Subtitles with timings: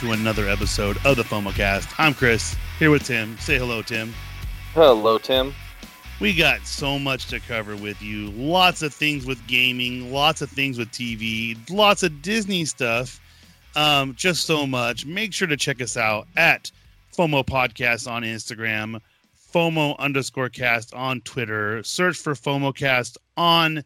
[0.00, 1.94] Hello and welcome to another episode of the FOMOcast.
[1.98, 3.36] I'm Chris, here with Tim.
[3.38, 4.14] Say hello, Tim.
[4.72, 5.54] Hello, Tim.
[6.20, 8.30] We got so much to cover with you.
[8.30, 13.20] Lots of things with gaming, lots of things with TV, lots of Disney stuff.
[13.76, 15.04] Um, just so much.
[15.06, 16.70] Make sure to check us out at
[17.16, 19.00] FOMO Podcast on Instagram,
[19.52, 21.82] FOMO underscore cast on Twitter.
[21.82, 23.82] Search for FOMOcast on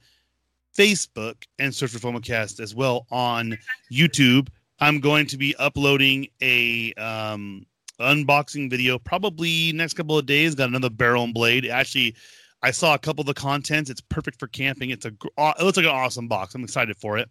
[0.77, 3.57] Facebook and search for FOMOcast as well on
[3.91, 4.49] YouTube.
[4.83, 7.65] I'm going to be uploading a um,
[8.01, 10.57] unboxing video probably next couple of days.
[10.57, 11.67] Got another barrel and blade.
[11.67, 12.17] Actually,
[12.65, 13.91] I saw a couple of the contents.
[13.91, 14.91] It's perfect for camping.
[14.91, 16.57] It's a it looks like an awesome box.
[16.57, 17.31] I'm excited for it.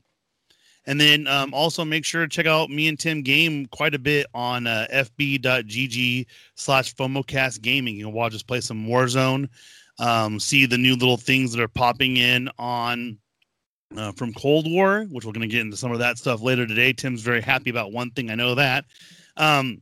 [0.86, 4.00] And then um, also make sure to check out me and Tim game quite a
[4.00, 7.98] bit on uh, fb.gg slash FOMOcast gaming.
[7.98, 9.50] You can watch us play some Warzone,
[10.00, 13.20] um, see the new little things that are popping in on
[13.98, 16.66] uh, from Cold War, which we're going to get into some of that stuff later
[16.66, 16.94] today.
[16.94, 18.30] Tim's very happy about one thing.
[18.30, 18.86] I know that.
[19.38, 19.82] Um,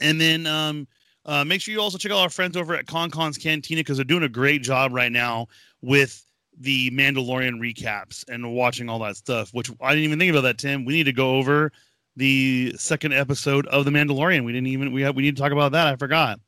[0.00, 0.86] and then um,
[1.24, 4.04] uh, make sure you also check out our friends over at ConCon's Cantina because they're
[4.04, 5.46] doing a great job right now
[5.82, 6.24] with
[6.60, 9.52] the Mandalorian recaps and watching all that stuff.
[9.52, 10.84] Which I didn't even think about that, Tim.
[10.84, 11.72] We need to go over
[12.16, 14.44] the second episode of the Mandalorian.
[14.44, 15.86] We didn't even we have we need to talk about that.
[15.86, 16.40] I forgot.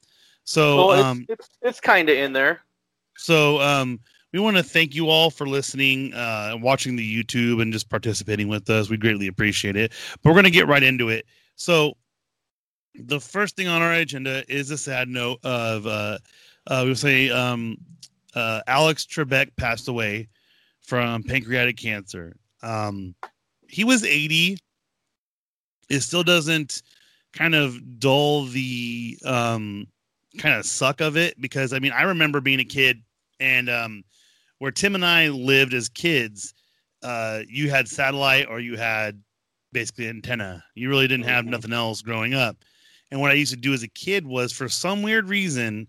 [0.44, 2.62] So well, it's, um, it's, it's kind of in there.
[3.16, 4.00] So um,
[4.32, 8.48] we want to thank you all for listening, uh, watching the YouTube, and just participating
[8.48, 8.88] with us.
[8.88, 9.92] We greatly appreciate it.
[10.22, 11.26] But we're going to get right into it.
[11.56, 11.96] So
[12.94, 16.18] the first thing on our agenda is a sad note of uh,
[16.66, 17.76] uh, we'll say um,
[18.34, 20.28] uh, Alex Trebek passed away
[20.80, 22.36] from pancreatic cancer.
[22.62, 23.14] Um,
[23.68, 24.58] he was 80.
[25.88, 26.82] It still doesn't
[27.32, 29.86] kind of dull the um,
[30.38, 33.02] kind of suck of it because I mean I remember being a kid
[33.38, 34.04] and um,
[34.60, 36.54] where Tim and I lived as kids,
[37.02, 39.20] uh, you had satellite or you had
[39.72, 40.62] basically antenna.
[40.74, 41.48] You really didn't have Mhm.
[41.48, 42.62] nothing else growing up.
[43.10, 45.88] And what I used to do as a kid was, for some weird reason,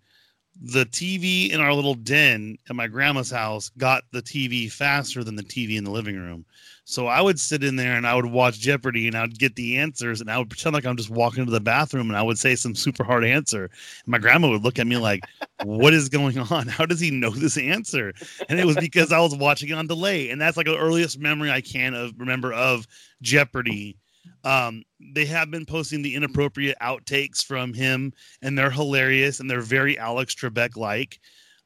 [0.59, 5.35] the TV in our little den at my grandma's house got the TV faster than
[5.35, 6.45] the TV in the living room.
[6.83, 9.55] So I would sit in there and I would watch Jeopardy and I would get
[9.55, 12.21] the answers and I would pretend like I'm just walking to the bathroom and I
[12.21, 13.65] would say some super hard answer.
[13.65, 15.23] And my grandma would look at me like,
[15.63, 16.67] What is going on?
[16.67, 18.13] How does he know this answer?
[18.49, 20.29] And it was because I was watching it on delay.
[20.31, 22.87] And that's like the earliest memory I can of remember of
[23.21, 23.97] Jeopardy.
[24.43, 29.61] Um, they have been posting the inappropriate outtakes from him, and they're hilarious and they're
[29.61, 31.19] very Alex Trebek like.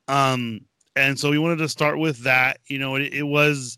[0.08, 0.62] Um,
[0.96, 2.60] and so we wanted to start with that.
[2.68, 3.78] You know, it, it was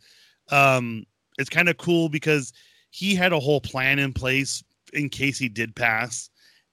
[0.49, 1.05] um
[1.37, 2.53] it's kind of cool because
[2.89, 4.63] he had a whole plan in place
[4.93, 6.29] in case he did pass.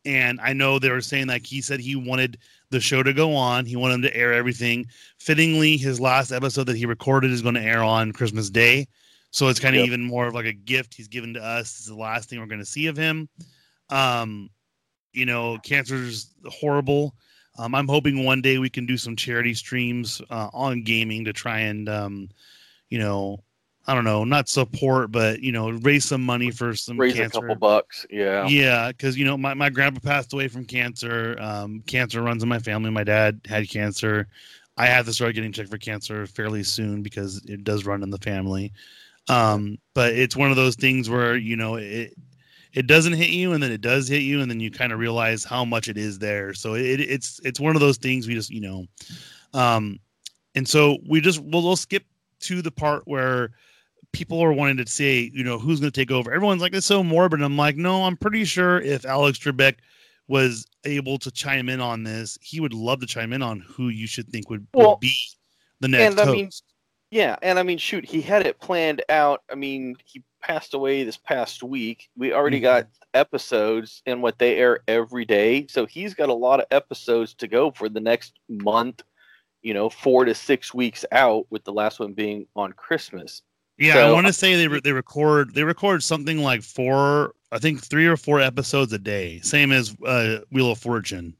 [0.07, 2.39] And I know they were saying like he said he wanted
[2.71, 3.67] the show to go on.
[3.67, 4.87] He wanted him to air everything.
[5.19, 8.87] Fittingly, his last episode that he recorded is going to air on Christmas Day.
[9.35, 9.87] So it's kind of Yep.
[9.89, 11.77] even more of like a gift he's given to us.
[11.79, 13.29] It's the last thing we're going to see of him.
[13.91, 14.49] Um,
[15.13, 17.17] you know, cancer's horrible.
[17.59, 21.33] Um, I'm hoping one day we can do some charity streams uh, on gaming to
[21.33, 22.29] try and, um,
[22.91, 23.43] you know,
[23.89, 27.39] I don't know, not support, but you know, raise some money for some Raise cancer.
[27.39, 28.07] a couple bucks.
[28.11, 28.47] Yeah.
[28.47, 31.37] Yeah, because you know, my, my grandpa passed away from cancer.
[31.41, 32.91] Um, cancer runs in my family.
[32.91, 34.29] My dad had cancer.
[34.77, 38.11] I had to start getting checked for cancer fairly soon because it does run in
[38.11, 38.73] the family.
[39.29, 42.15] Um, but it's one of those things where you know it
[42.73, 44.99] it doesn't hit you, and then it does hit you, and then you kind of
[44.99, 46.53] realize how much it is there.
[46.55, 48.85] So it, it's it's one of those things we just you know,
[49.55, 49.99] um,
[50.55, 52.05] and so we just we'll, we'll skip
[52.41, 53.51] to the part where
[54.13, 56.33] people are wanting to say, you know, who's going to take over.
[56.33, 57.43] Everyone's like, it's so morbid.
[57.43, 59.77] I'm like, no, I'm pretty sure if Alex Trebek
[60.29, 63.89] was able to chime in on this, he would love to chime in on who
[63.89, 65.13] you should think would, would Well, be
[65.81, 66.37] the next and I host.
[66.37, 66.51] mean,
[67.15, 69.45] Yeah, and I mean, shoot, he had it planned out.
[69.49, 72.09] I mean, he passed away this past week.
[72.17, 72.63] We already Mhm.
[72.63, 75.69] got episodes and what they air every day.
[75.69, 79.03] So he's got a lot of episodes to go for the next month,
[79.63, 83.43] you know, four to six weeks out, with the last one being on Christmas.
[83.79, 87.61] yeah, I want to say they re- they record they record something like four, I
[87.61, 91.37] think three or four episodes a day, same as uh, Wheel of Fortune.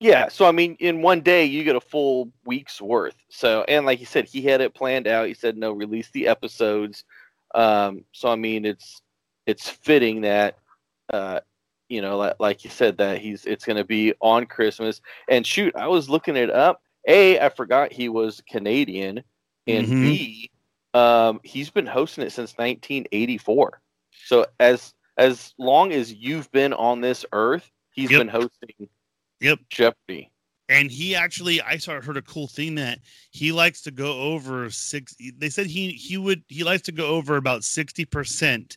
[0.00, 3.16] Yeah, so I mean, in one day you get a full week's worth.
[3.30, 5.26] So, and like you said, he had it planned out.
[5.26, 7.04] He said, "No, release the episodes."
[7.54, 9.00] Um, so I mean, it's
[9.46, 10.58] it's fitting that,
[11.12, 11.40] uh,
[11.88, 15.00] you know, like, like you said, that he's it's going to be on Christmas.
[15.30, 16.82] And shoot, I was looking it up.
[17.08, 19.22] A, I forgot he was Canadian,
[19.66, 19.96] and Mhm.
[19.98, 20.50] B,
[20.94, 23.80] um, he's been hosting it since 1984.
[24.26, 28.12] So as as long as you've been on this earth, he's Yep.
[28.12, 28.88] been hosting
[29.40, 29.58] Yep.
[29.70, 30.30] Jeopardy.
[30.68, 32.98] and he actually i saw heard a cool thing that
[33.30, 37.06] he likes to go over six they said he he would he likes to go
[37.08, 38.76] over about 60%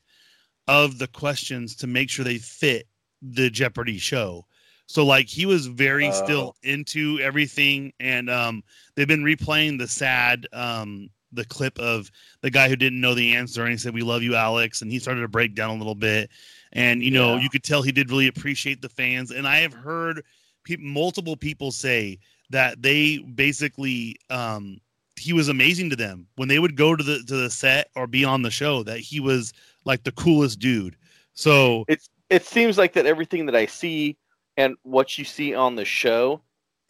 [0.68, 2.88] of the questions to make sure they fit
[3.24, 4.46] the Jeopardy show.
[4.86, 6.12] So like he was very Oh.
[6.12, 8.64] still into everything, and um,
[8.96, 12.10] they've been replaying the sad um, the clip of
[12.42, 14.92] the guy who didn't know the answer, and he said, "We love you, Alex," and
[14.92, 16.30] he started to break down a little bit,
[16.72, 17.42] and you know Yeah.
[17.42, 20.24] you could tell he did really appreciate the fans, and I have heard
[20.70, 22.20] peop multiple people say
[22.52, 24.80] that they basically um,
[25.18, 28.08] he was amazing to them when they would go to the to the set or
[28.08, 29.54] be on the show that he was
[29.86, 30.96] like the coolest dude.
[31.34, 34.18] So it's it seems like that everything that I see
[34.58, 36.42] and what you see on the show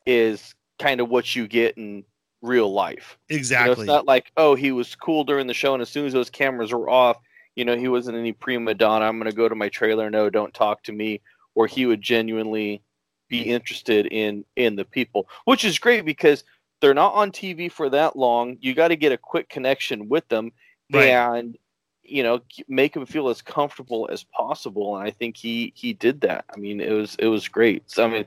[0.06, 2.04] is kind of what you get in
[2.42, 3.18] real life.
[3.30, 3.84] You know, exactly.
[3.84, 6.30] it's not like, oh, he was cool during the show, and as soon as those
[6.30, 7.18] cameras were off,
[7.56, 9.06] you know, he wasn't any prima donna.
[9.06, 10.10] I'm going to go to my trailer.
[10.10, 11.22] No, don't talk to me.
[11.56, 12.82] Or he would genuinely
[13.30, 16.44] be interested in in the people, which is great because
[16.82, 18.58] they're not on TV for that long.
[18.62, 20.52] You got to get a quick connection with them,
[20.92, 21.10] Right.
[21.10, 21.58] and
[22.04, 24.98] you know, make them feel as comfortable as possible.
[24.98, 26.46] And I think he he did that.
[26.54, 27.90] I mean, it was it was great.
[27.90, 28.26] So I mean,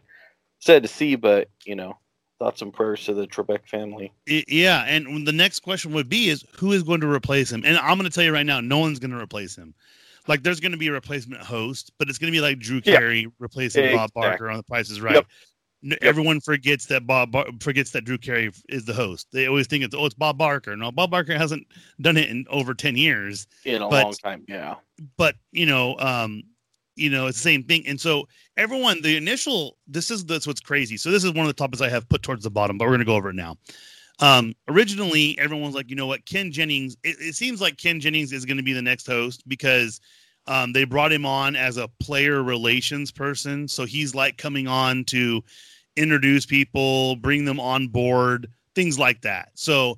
[0.60, 1.98] sad to see, but you know,
[2.38, 4.12] thoughts and prayers to the Trebek family.
[4.26, 7.64] Yeah, and the next question would be is who is going to replace him?
[7.64, 9.74] And I'm going to tell you right now, no one's going to replace him.
[10.28, 12.80] Like there's going to be a replacement host, but it's going to be like Drew
[12.84, 12.98] Yeah.
[12.98, 15.14] Carey replacing Bob Barker on The Price is Right.
[15.16, 15.26] Yep.
[15.84, 19.26] N- Everyone forgets that Bob Bar- forgets that Drew Carey is the host.
[19.32, 20.76] They always think it's oh it's Bob Barker.
[20.76, 21.66] No, Bob Barker hasn't
[22.00, 23.46] done it in over ten years.
[23.64, 24.44] in a But- long time.
[24.48, 24.76] Yeah.
[25.16, 26.44] but you know um
[26.94, 28.28] you know it's the same thing and so
[28.58, 31.80] everyone the initial this is that's what's crazy so this is one of the topics
[31.80, 33.56] i have put towards the bottom but we're going to go over it now
[34.22, 38.00] um originally everyone was like you know what ken jennings it, it seems like ken
[38.00, 40.00] jennings is going to be the next host because
[40.46, 45.04] um they brought him on as a player relations person so he's like coming on
[45.04, 45.42] to
[45.96, 49.96] introduce people bring them on board things like that so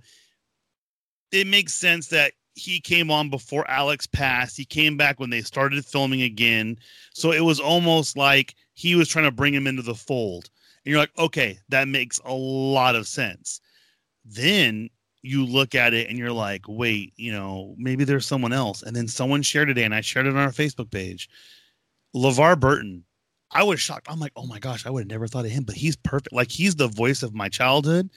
[1.31, 4.57] it makes sense that he came on before Alex passed.
[4.57, 6.79] He came back when they started filming again.
[7.13, 10.51] So it was almost like he was trying to bring him into the fold.
[10.85, 13.61] And you're like, okay, that makes a lot of sense.
[14.25, 14.91] Then
[15.23, 18.83] you look at it and you're like, wait, you know, maybe there's someone else.
[18.83, 21.29] And then someone shared it, and I shared it on our Facebook page.
[22.15, 23.05] LeVar Burton.
[23.51, 24.07] I was shocked.
[24.11, 26.33] I'm like, oh my gosh, I would have never thought of him, but he's perfect.
[26.33, 28.11] Like he's the voice of my childhood.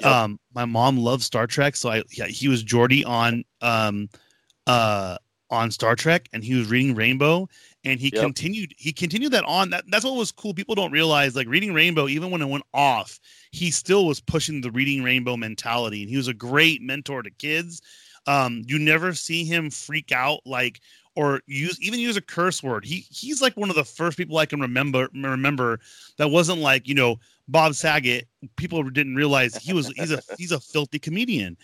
[0.00, 0.10] Yep.
[0.10, 4.08] Um, my mom loves Star Trek, so I yeah, he was Geordi on um
[4.66, 5.18] uh
[5.50, 7.48] on Star Trek and he was reading Rainbow
[7.84, 8.22] and he Yep.
[8.22, 11.72] continued he continued that on that that's what was cool people don't realize like reading
[11.72, 13.18] Rainbow even when it went off
[13.50, 17.30] he still was pushing the reading Rainbow mentality and he was a great mentor to
[17.30, 17.82] kids.
[18.26, 20.80] Um you never see him freak out like
[21.16, 22.84] or use even use a curse word.
[22.84, 25.80] He he's like one of the first people I can remember remember
[26.18, 27.16] that wasn't like you know
[27.48, 28.28] Bob Saget.
[28.56, 31.56] People didn't realize he was he's a he's a filthy comedian.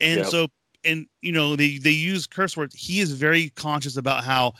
[0.00, 0.26] And Yep.
[0.26, 0.48] so
[0.84, 2.74] and you know they they use curse words.
[2.74, 4.54] He is very conscious about how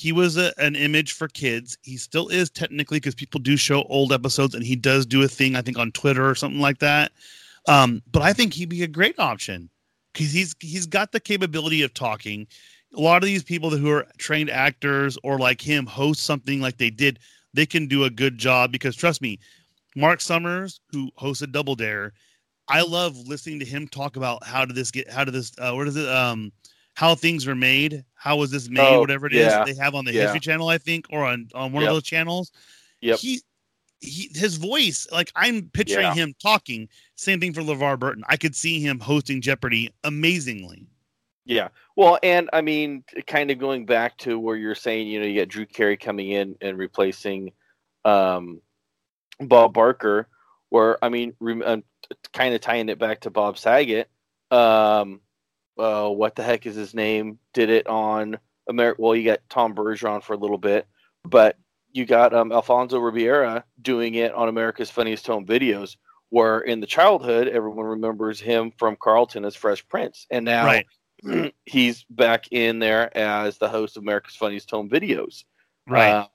[0.00, 1.76] he was a, an image for kids.
[1.82, 5.28] He still is technically because people do show old episodes and he does do a
[5.28, 7.12] thing i think on twitter or something like that.
[7.68, 9.68] Um but i think he'd be a great option
[10.14, 12.46] because he's he's got the capability of talking.
[12.96, 16.78] A lot of these people who are trained actors or like him host something like
[16.78, 17.18] they did
[17.52, 19.38] they can do a good job because trust me
[19.94, 22.12] mark summers who hosted double dare
[22.68, 25.72] I love listening to him talk about how did this get how did this uh
[25.72, 26.52] what is it um
[27.00, 29.64] how things were made how was this made Oh, whatever it is yeah.
[29.64, 30.24] they have on the Yeah.
[30.24, 31.88] history channel I think or on on one Yep.
[31.90, 32.52] of those channels
[33.00, 33.18] Yep.
[33.20, 33.40] he
[34.02, 36.14] he his voice like I'm picturing Yeah.
[36.14, 40.86] him talking same thing for LeVar Burton I could see him hosting Jeopardy amazingly
[41.46, 41.68] Yeah.
[41.96, 45.40] Well, and I mean, kind of going back to where you're saying, you know, you
[45.40, 47.52] got Drew Carey coming in and replacing
[48.04, 48.60] um,
[49.40, 50.28] Bob Barker,
[50.68, 51.78] where I mean, rem- uh,
[52.34, 54.08] kind of tying it back to Bob Saget.
[54.50, 55.20] Um,
[55.80, 57.38] uh, what the heck is his name?
[57.54, 59.00] Did it on America?
[59.02, 60.86] Well, you got Tom Bergeron for a little bit,
[61.24, 61.56] but
[61.92, 65.96] you got um, Alfonso Ribeira doing it on America's Funniest Home Videos.
[66.28, 70.86] Where in the childhood, everyone remembers him from Carlton as Fresh Prince, and now right
[71.66, 75.42] he's back in there as the host of America's Funniest Home Videos.
[75.88, 76.26] right Uh,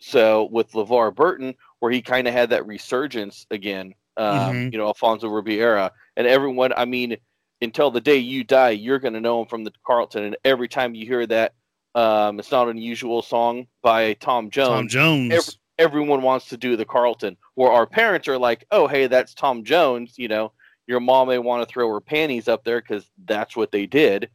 [0.00, 4.72] so with LeVar Burton, where he kind of had that resurgence again, um, Mhm.
[4.72, 7.16] you know, Alfonso Ribeira, and everyone, I mean,
[7.64, 10.24] until the day you die, you're going to know him from the Carlton.
[10.24, 11.54] And every time you hear that,
[11.94, 14.68] um, it's not an unusual song by Tom Jones.
[14.68, 18.86] Tom Jones every- everyone wants to do the Carlton, where our parents are like, "Oh,
[18.86, 20.52] hey, that's Tom Jones." You know,
[20.86, 24.28] your mom may want to throw her panties up there because that's what they did.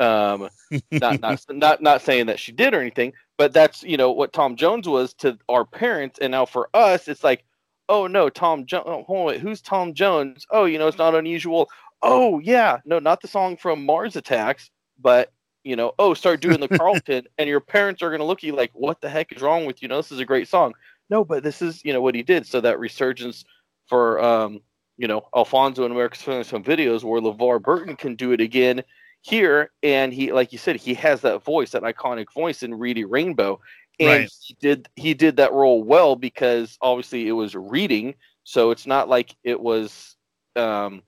[0.00, 0.48] Um,
[0.92, 4.32] not not not not saying that she did or anything, but that's you know what
[4.32, 7.44] Tom Jones was to our parents, and now for us, it's like,
[7.88, 8.84] oh no, Tom Jones.
[8.86, 10.46] Oh, hold on, wait, who's Tom Jones?
[10.50, 11.68] Oh, you know, it's not unusual.
[12.04, 14.70] Oh yeah, no, not the song from Mars Attacks,
[15.00, 15.32] but
[15.64, 18.44] you know, oh, start doing the Carlton, and your parents are going to look at
[18.44, 19.88] you like, what the heck is wrong with you?
[19.88, 20.74] know, this is a great song.
[21.08, 22.46] No, but this is, you know, what he did.
[22.46, 23.44] So that resurgence
[23.88, 24.60] for, um,
[24.98, 28.82] you know, Alfonso and America's some videos where LeVar Burton can do it again
[29.22, 29.70] here.
[29.82, 33.60] And he, like you said, he has that voice, that iconic voice in Reading Rainbow.
[34.00, 34.30] And Right.
[34.40, 39.08] he did he did that role well because obviously it was reading, so it's not
[39.08, 40.16] like it was
[40.56, 41.02] um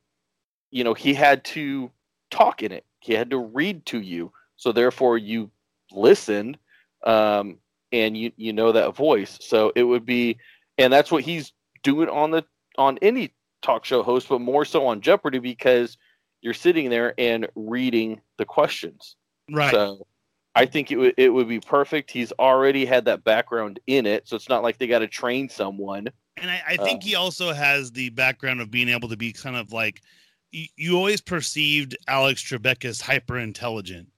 [0.70, 1.90] you know, he had to
[2.30, 2.85] talk in it.
[3.00, 4.32] He had to read to you.
[4.56, 5.50] So therefore you
[5.92, 6.58] listened
[7.04, 7.58] um
[7.92, 9.38] and you you know that voice.
[9.40, 10.38] So it would be
[10.78, 12.44] and that's what he's doing on the
[12.78, 13.32] on any
[13.62, 15.96] talk show host, but more so on Jeopardy because
[16.40, 19.16] you're sitting there and reading the questions.
[19.50, 19.70] Right.
[19.70, 20.06] So
[20.54, 22.11] I think it would it would be perfect.
[22.11, 25.49] He's already had that background in it, so it's not like they got to train
[25.49, 26.08] someone.
[26.38, 29.32] And I, I think Uh, he also has the background of being able to be
[29.32, 30.02] kind of like
[30.53, 34.09] you, you always perceived Alex Trebek as hyper intelligent.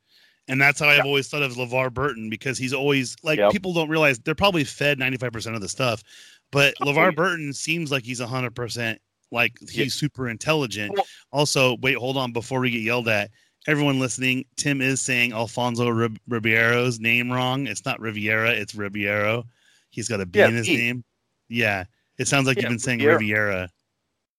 [0.48, 1.04] And that's how I've Yeah.
[1.04, 3.52] always thought of LeVar Burton because he's always like Yep.
[3.52, 6.02] people don't realize they're probably fed 95% of the stuff.
[6.50, 7.10] But Oh, LeVar yeah.
[7.10, 8.98] Burton seems like he's 100%
[9.30, 9.86] like he's Yeah.
[9.88, 10.94] super intelligent.
[10.96, 13.30] Well- also, wait, hold on before we get yelled at.
[13.66, 17.66] Everyone listening, Tim is saying Alfonso Rib- Ribeiro's name wrong.
[17.66, 19.44] It's not Riviera, it's Ribeiro.
[19.90, 21.04] He's got a B in his name.
[21.50, 21.84] Yeah.
[22.16, 23.00] It sounds like you've been saying.
[23.00, 23.68] Riviera.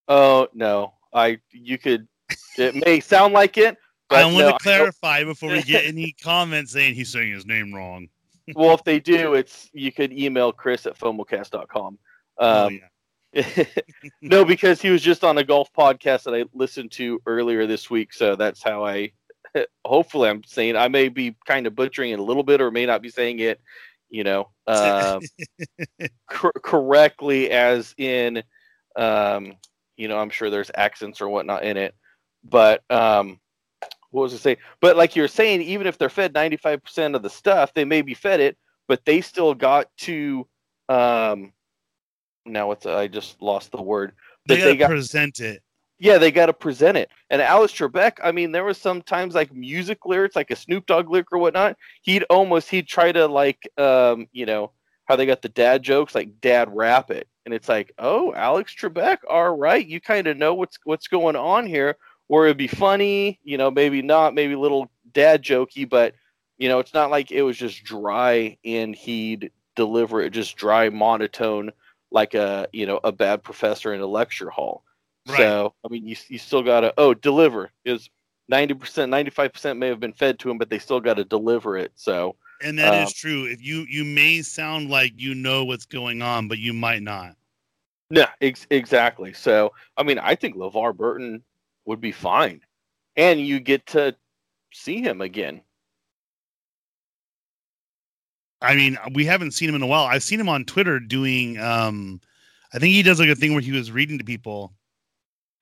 [0.08, 2.08] Oh no, I you could.
[2.58, 3.78] It may sound like it,
[4.10, 7.46] but I want no, to clarify before we get any comments saying he's saying his
[7.46, 8.08] name wrong.
[8.56, 11.98] well, if they do, it's you could email Chris at FOMOcast.com.
[12.38, 12.84] Oh, Um, yeah.
[14.22, 17.90] no, because he was just on a golf podcast that I listened to earlier this
[17.90, 19.12] week, so that's how I.
[19.86, 22.86] Hopefully, I'm saying I may be kind of butchering it a little bit, or may
[22.86, 23.62] not be saying it,
[24.10, 25.22] you know, um,
[26.30, 28.44] cor- correctly, as in,
[28.96, 29.54] um,
[30.00, 31.94] you know, I'm sure there's accents or whatnot in it,
[32.44, 33.38] but um,
[34.12, 34.58] what was I say?
[34.80, 38.14] But like you're saying, even if they're fed 95% of the stuff, they may be
[38.14, 40.48] fed it, but they still got to.
[40.88, 41.52] Um,
[42.46, 44.14] now what's I just lost the word.
[44.48, 45.62] They, But gotta they got present it.
[46.00, 47.10] yeah, they got to present it.
[47.30, 51.10] And Alex Trebek, I mean, there was sometimes like music lyrics, like a Snoop Dogg
[51.10, 51.76] lyric or whatnot.
[52.04, 54.72] He'd almost he'd try to like, um, you know,
[55.10, 58.76] how they got the dad jokes, like dad rap it, and it's like, oh, Alex
[58.80, 61.98] Trebek, all right, you kind of know what's what's going on here.
[62.28, 66.14] Or it'd be funny, you know, maybe not, maybe a little dad jokey, but
[66.60, 70.90] you know, it's not like it was just dry and he'd deliver it just dry,
[70.90, 71.72] monotone,
[72.12, 74.84] like a you know a bad professor in a lecture hall.
[75.28, 75.38] Right.
[75.38, 78.12] So I mean, you you still gotta oh deliver is
[78.48, 81.16] ninety percent, ninety five percent may have been fed to him, but they still got
[81.16, 81.94] to deliver it.
[81.96, 83.46] So And that is Um, true.
[83.46, 87.36] If you you may sound like you know what's going on, but you might not.
[88.10, 89.34] yeah, ex- exactly.
[89.34, 91.44] So I mean, I think LeVar Burton
[91.86, 92.62] would be fine,
[93.16, 94.16] and you get to
[94.74, 95.62] see him again.
[98.62, 100.06] I mean, we haven't seen him in a while.
[100.06, 102.22] I've seen him on Twitter doing um
[102.74, 104.74] I think he does like a thing where he was reading to people.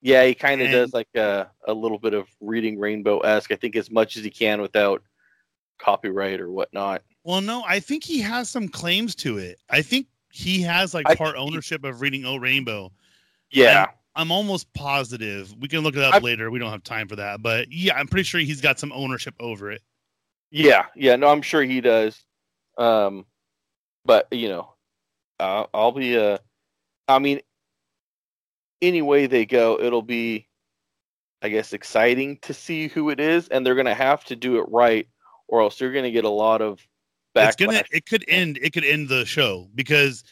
[0.02, 3.52] Yeah, he kind of does like a a little bit of reading Rainbow esque.
[3.52, 5.04] I think as much as he can without
[5.80, 7.04] copyright or whatnot.
[7.24, 9.60] Well, no, I think he has some claims to it.
[9.70, 12.92] I think he has like I part he- ownership of reading O Rainbow.
[13.52, 15.54] Yeah, I'm almost positive.
[15.60, 16.50] We can look it up I've- later.
[16.52, 17.42] We don't have time for that.
[17.42, 19.82] But yeah, I'm pretty sure he's got some ownership over it.
[20.52, 22.24] Yeah, yeah, no, I'm sure he does.
[22.78, 23.26] Um,
[24.06, 24.74] but you know,
[25.40, 26.38] uh, I'll be uh,
[27.08, 27.42] I mean,
[28.82, 30.48] any way they go, it'll be,
[31.42, 34.66] I guess, exciting to see who it is, and they're gonna have to do it
[34.70, 35.08] right,
[35.48, 36.80] or else you're gonna get a lot of
[37.36, 37.48] backlash.
[37.48, 40.24] It's gonna it could end it could end the show because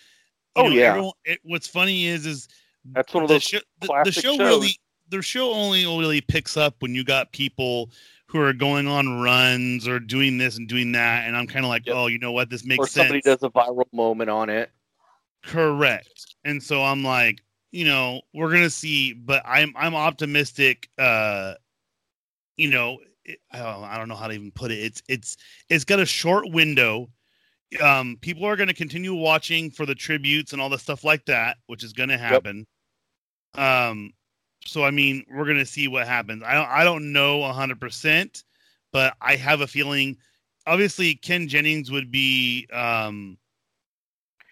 [0.58, 0.90] Oh, know, yeah.
[0.92, 2.48] everyone, it, what's funny is is
[2.94, 3.44] That's one of the those.
[3.44, 4.80] show the, the show really
[5.10, 7.92] the show only really picks up when you got people
[8.28, 11.70] who are going on runs or doing this and doing that and i'm kind of
[11.70, 11.96] like Yep.
[11.96, 14.72] oh you know what this makes or somebody sense does a viral moment on it.
[15.44, 17.42] correct and so i'm like
[17.72, 21.54] you know we're gonna see but i'm i'm optimistic uh
[22.58, 24.80] you know it, I, don't, I don't know how to even put it.
[24.80, 25.38] It's it's
[25.70, 27.10] it's got a short window.
[27.82, 31.26] Um people are going to continue watching for the tributes and all the stuff like
[31.26, 32.66] that which is going to happen.
[33.56, 34.14] Um
[34.68, 36.44] so i mean we're going to see what happens.
[36.46, 38.44] I don't i don't know 100%
[38.92, 40.18] but i have a feeling
[40.66, 43.38] obviously ken jennings would be um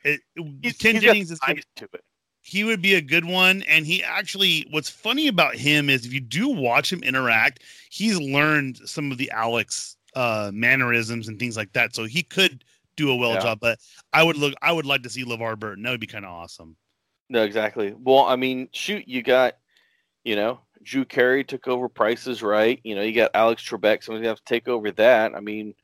[0.04, 0.20] it,
[0.62, 2.04] He's, ken he's jennings is to it.
[2.44, 6.14] He would be a good one and he actually what's funny about him is if
[6.14, 11.58] you do watch him interact he's learned some of the alex uh mannerisms and things
[11.58, 12.64] like that so he could
[12.98, 13.40] do a well Yeah.
[13.40, 13.80] job but
[14.14, 16.32] i would look i would like to see levar burton that would be kind of
[16.32, 16.78] awesome
[17.30, 17.94] No, exactly.
[17.98, 19.56] Well, I mean, shoot, you got,
[20.24, 22.80] you know, Drew Carey took over Prices Right.
[22.84, 24.04] You know, you got Alex Trebek.
[24.04, 25.36] Someone's gonna have to take over that.
[25.36, 25.76] I mean,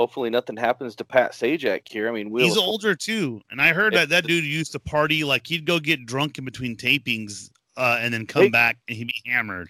[0.00, 2.08] hopefully nothing happens to Pat Sajak here.
[2.08, 5.24] I mean, we'll, he's older too, and I heard that that dude used to party
[5.24, 8.48] like he'd go get drunk in between tapings, uh, and then come Hey.
[8.48, 9.68] back and he'd be hammered.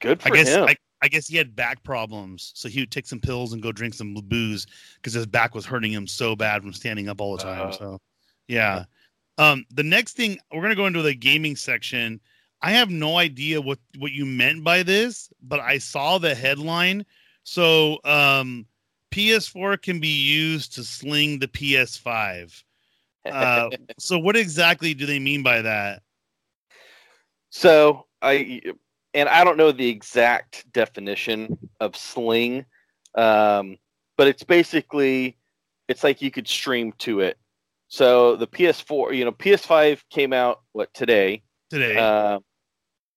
[0.00, 0.64] good for I guess him.
[0.68, 3.72] I, I guess he had back problems, so he would take some pills and go
[3.72, 7.36] drink some booze because his back was hurting him so bad from standing up all
[7.36, 7.66] the time.
[7.68, 7.98] Uh, so,
[8.46, 8.84] yeah.
[9.38, 12.20] Um, the next thing we're gonna go into the gaming section.
[12.62, 17.04] I have no idea what what you meant by this, but I saw the headline.
[17.42, 18.64] So, um,
[19.12, 22.62] PS4 can be used to sling the PS5.
[23.26, 26.00] Uh, so, what exactly do they mean by that?
[27.50, 28.60] So I
[29.14, 32.66] and I don't know the exact definition of sling,
[33.14, 33.78] um,
[34.18, 35.38] but it's basically
[35.88, 37.38] it's like you could stream to it.
[37.88, 42.40] So the PS4, you know, PS5 came out what today, Today, uh,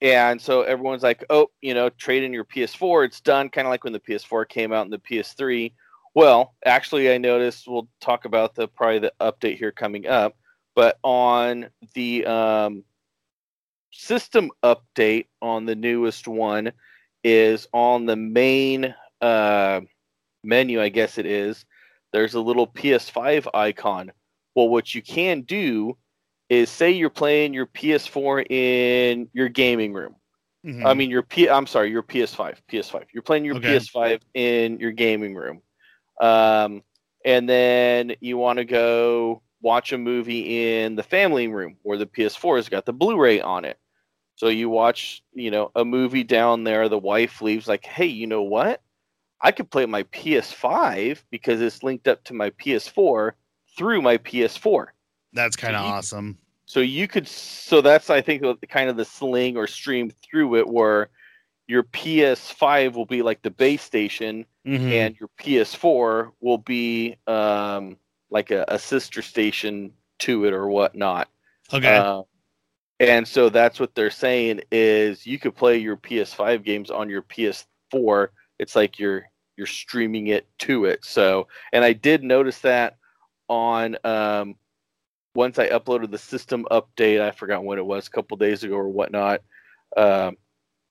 [0.02, 3.06] and so everyone's like, oh, you know, trade in your PS4.
[3.06, 5.74] It's done, kind of like when the PS4 came out and the PS3.
[6.16, 7.68] Well, actually, I noticed.
[7.68, 10.38] We'll talk about the probably the update here coming up,
[10.76, 12.84] but on the um,
[13.92, 16.72] system update on the newest one
[17.24, 19.82] is on the main uh,
[20.44, 20.82] menu.
[20.82, 21.66] I guess it is.
[22.14, 24.12] There's a little PS5 icon.
[24.56, 25.98] Well, what you can do
[26.50, 30.16] is say you're playing your PS4 in your gaming room.
[30.64, 30.86] Mhm.
[30.86, 32.62] I mean your P I'm sorry, your PS5.
[32.68, 33.08] PS5.
[33.14, 33.90] You're playing your Okay.
[33.96, 35.62] PS5 in your gaming room.
[36.22, 36.84] Um
[37.26, 42.08] and then you want to go watch a movie in the family room where the
[42.08, 43.78] PS4 has got the Blu-ray on it.
[44.36, 48.28] So you watch, you know, a movie down there, the wife leaves like, "Hey, you
[48.28, 48.82] know what?
[49.42, 53.36] I could play my PS5 because it's linked up to my PS4
[53.78, 54.94] through my PS4."
[55.34, 56.38] That's kind of you- awesome.
[56.66, 60.68] So you could, so that's I think kind of the sling or stream through it,
[60.68, 61.10] where
[61.68, 64.92] your PS5 will be like the base station, Mhm.
[64.92, 67.98] and your PS4 will be um,
[68.30, 71.30] like a, a sister station to it or whatnot.
[71.74, 71.96] okay.
[71.96, 72.22] Uh,
[73.00, 77.22] and so that's what they're saying is you could play your PS5 games on your
[77.24, 78.28] PS4.
[78.60, 81.04] It's like you're you're streaming it to it.
[81.04, 82.98] So, and I did notice that
[83.48, 84.56] on um,
[85.36, 87.22] once I uploaded the system update.
[87.22, 89.42] I forgot when it was, a couple days ago or whatnot.
[89.96, 90.38] Um,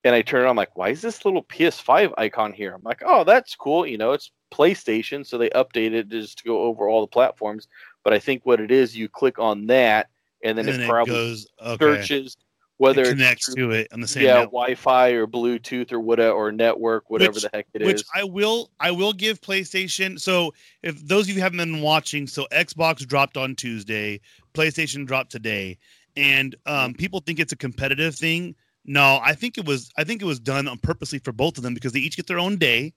[0.04, 2.72] and I turned on, like, why is this little PS5 icon here?
[2.74, 3.86] I'm like, oh, that's cool.
[3.86, 7.68] You know, it's PlayStation, so they updated it just to go over all the platforms.
[8.04, 10.08] But I think what it is, you click on that,
[10.42, 11.84] and then, and it it probably goes okay.
[11.84, 12.36] searches
[12.78, 14.52] whether it it's connects through- to it on the same yeah, network.
[14.52, 17.86] Wi-Fi or Bluetooth or whatever or network, whatever Which- the heck it is.
[17.86, 20.18] Which I will I will give PlayStation.
[20.18, 24.20] So if those of you haven't been watching, so Xbox dropped on Tuesday,
[24.54, 25.78] PlayStation dropped today,
[26.16, 28.54] and um, people think it's a competitive thing.
[28.84, 31.62] No, I think it was I think it was done on purposely for both of
[31.64, 32.94] them because they each get their own day.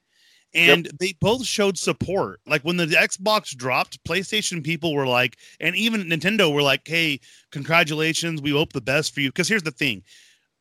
[0.54, 2.42] And they both showed support.
[2.46, 7.22] Like when the Xbox dropped, PlayStation people were like, and even Nintendo were like, "Hey,
[7.52, 8.42] congratulations!
[8.42, 10.04] We hope the best for you." Because here's the thing: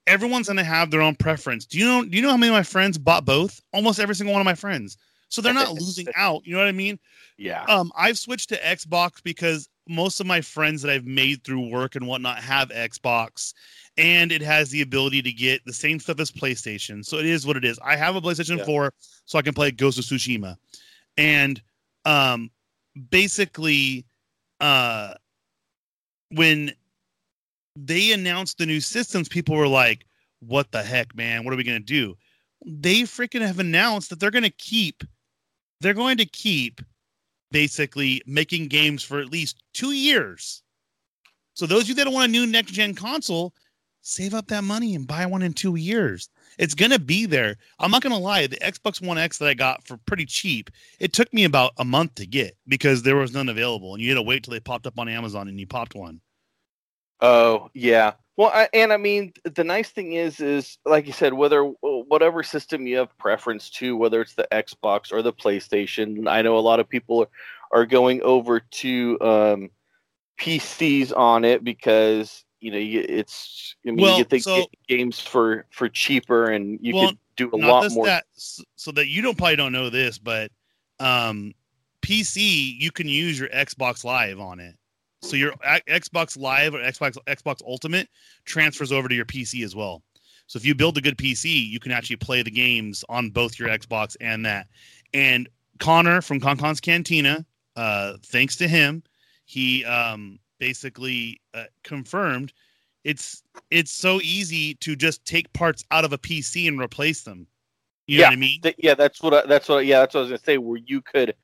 [0.07, 1.66] everyone's gonna have their own preference.
[1.66, 2.05] Do you know?
[2.05, 3.61] Do you know how many of my friends bought both?
[3.72, 4.96] Almost every single one of my friends.
[5.29, 6.42] So they're not losing out.
[6.44, 6.98] You know what I mean?
[7.38, 7.64] yeah.
[7.64, 11.96] Um, I've switched to Xbox because most of my friends that I've made through work
[11.96, 13.53] and whatnot have Xbox,
[13.98, 17.05] and it has the ability to get the same stuff as PlayStation.
[17.05, 17.79] So it is what it is.
[17.85, 18.64] I have a PlayStation Yeah.
[18.64, 20.57] 4, so I can play Ghost of Tsushima,
[21.16, 21.61] and
[22.05, 22.50] um,
[23.11, 24.07] basically,
[24.61, 25.14] uh,
[26.31, 26.72] when
[27.76, 30.07] they announced the new systems, people were like,
[30.38, 31.44] "What the heck, man?
[31.44, 32.16] What are we gonna do?"
[32.64, 35.03] They freaking have announced that they're gonna keep,
[35.81, 36.81] they're going to keep,
[37.50, 40.62] basically making games for at least two years.
[41.54, 43.52] So those of you that want a new next gen console,
[44.02, 46.28] save up that money and buy one in two years.
[46.58, 47.56] It's gonna be there.
[47.78, 51.12] I'm not gonna lie, the Xbox One X that I got for pretty cheap, it
[51.12, 54.16] took me about a month to get because there was none available, and you had
[54.16, 56.20] to wait till they popped up on Amazon and you popped one.
[57.20, 58.12] Oh yeah.
[58.37, 62.42] Well, I, and I mean, the nice thing is, is like you said, whether whatever
[62.42, 66.26] system you have preference to, whether it's the Xbox or the PlayStation.
[66.26, 67.22] I know a lot of people
[67.72, 69.70] are, are going over to um,
[70.40, 73.76] PCs on it because you know you, it's.
[73.87, 77.50] I mean, Well, you the so- games for for cheaper, and you Well, could do
[77.52, 78.06] a lot more.
[78.06, 80.50] that, so that you don't probably don't know this, but
[80.98, 81.52] um,
[82.00, 84.76] PC you can use your Xbox Live on it.
[85.22, 85.52] So your
[85.88, 88.09] Xbox Live or Xbox Xbox Ultimate
[88.44, 90.02] transfers over to your PC as well.
[90.46, 93.59] So if you build a good PC, you can actually play the games on both
[93.59, 94.66] your Xbox and that.
[95.14, 97.44] And Connor from ConCon's Cantina,
[97.76, 99.02] uh, thanks to him,
[99.44, 102.52] he um, basically uh, confirmed
[103.04, 107.46] it's it's so easy to just take parts out of a PC and replace them.
[108.06, 108.61] You yeah, know what I mean?
[108.61, 110.59] Th- yeah, that's what I, that's what yeah, that's what I was gonna say.
[110.59, 111.35] Where you could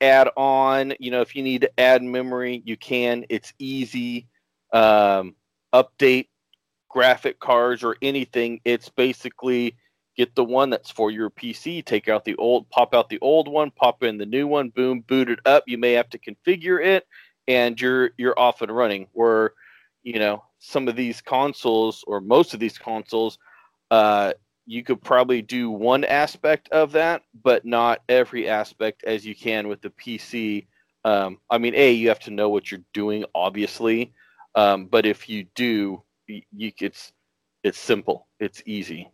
[0.00, 3.24] add on, you know, if you need to add memory, you can.
[3.28, 4.26] It's easy.
[4.72, 5.34] Um,
[5.72, 6.28] update
[6.88, 8.60] graphic cards or anything.
[8.64, 9.76] It's basically
[10.16, 13.48] get the one that's for your PC, take out the old, pop out the old
[13.48, 15.64] one, pop in the new one, boom, boot it up.
[15.66, 17.06] You may have to configure it,
[17.48, 19.06] and you're you're off and running.
[19.12, 19.52] Where
[20.02, 23.38] you know some of these consoles or most of these consoles,
[23.90, 24.32] uh,
[24.66, 29.68] you could probably do one aspect of that, but not every aspect as you can
[29.68, 30.66] with the PC.
[31.04, 34.12] Um, I mean, a you have to know what you're doing, obviously,
[34.54, 37.12] um, but if you do, you, it's
[37.62, 39.10] it's simple, it's easy.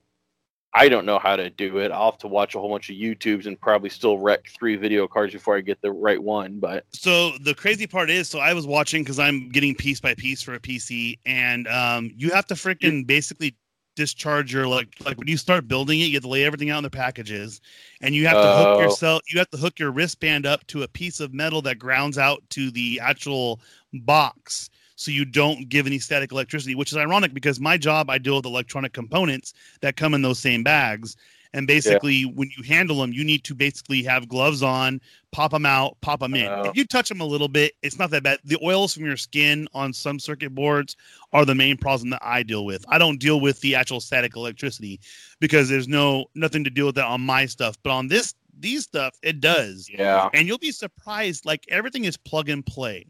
[0.76, 1.90] I don't know how to do it.
[1.90, 5.08] I'll have to watch a whole bunch of YouTubes and probably still wreck three video
[5.08, 6.58] cards before I get the right one.
[6.60, 10.14] But so the crazy part is, so I was watching because I'm getting piece by
[10.14, 13.56] piece for a PC, and um, you have to freaking basically
[13.96, 16.78] discharge your like like when you start building it, you have to lay everything out
[16.78, 17.60] in the packages,
[18.00, 18.78] and you have to hook Oh.
[18.78, 19.22] yourself.
[19.32, 22.42] You have to hook your wristband up to a piece of metal that grounds out
[22.50, 23.60] to the actual
[23.92, 26.74] box, so you don't give any static electricity.
[26.76, 30.38] Which is ironic because my job, I deal with electronic components that come in those
[30.38, 31.16] same bags.
[31.56, 35.00] And basically, when you handle them, you need to basically have gloves on,
[35.32, 36.44] pop them out, pop them in.
[36.68, 38.38] If you touch them a little bit, it's not that bad.
[38.44, 40.96] The oils from your skin on some circuit boards
[41.32, 42.84] are the main problem that I deal with.
[42.88, 45.00] I don't deal with the actual static electricity
[45.40, 47.76] because there's no nothing to deal with that on my stuff.
[47.82, 49.88] But on this these stuff, it does.
[49.90, 51.46] yeah, And you'll be surprised.
[51.46, 53.06] Like everything is plug and play.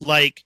[0.00, 0.44] Like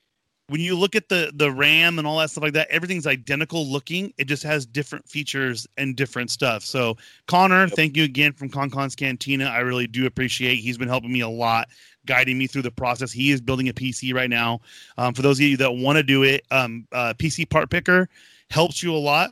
[0.50, 3.64] when you look at the the RAM and all that stuff like that, everything's identical
[3.66, 4.12] looking.
[4.18, 6.64] It just has different features and different stuff.
[6.64, 6.96] So
[7.28, 7.76] Connor, Yep.
[7.76, 9.44] thank you again from ConCon's Cantina.
[9.44, 10.56] I really do appreciate.
[10.56, 11.68] He's been helping me a lot,
[12.04, 13.12] guiding me through the process.
[13.12, 14.60] He is building a PC right now.
[14.98, 18.08] Um, for those of you that want to do it, um, uh, PC Part Picker
[18.50, 19.30] helps you a lot.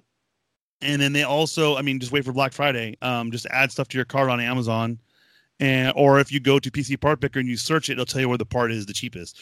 [0.80, 2.96] And then they also, I mean, just wait for Black Friday.
[3.02, 5.00] Um, just add stuff to your cart on Amazon,
[5.58, 8.20] and or if you go to PC Part Picker and you search it, it'll tell
[8.20, 9.40] you where the part is the cheapest.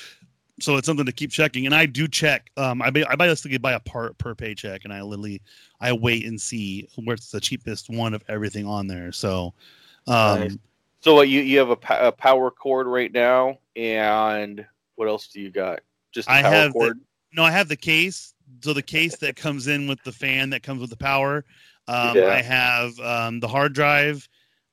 [0.61, 1.67] So it's something to keep checking.
[1.67, 2.51] And I do check.
[2.57, 5.43] Um, I buy, I basically buy a part per paycheck, and I literally
[5.81, 9.13] I wait and see where's the cheapest one of everything on there.
[9.13, 9.53] So,
[10.07, 10.59] um, Nice.
[11.01, 14.65] So what you you have a, a power cord right now, and
[14.97, 15.81] what else do you got?
[16.13, 16.99] Just I have the-
[17.33, 18.33] No, I have the case.
[18.63, 21.45] So the case that comes in with the fan that comes with the power.
[21.87, 22.29] Um, Yeah.
[22.29, 24.29] I have um, the hard drive.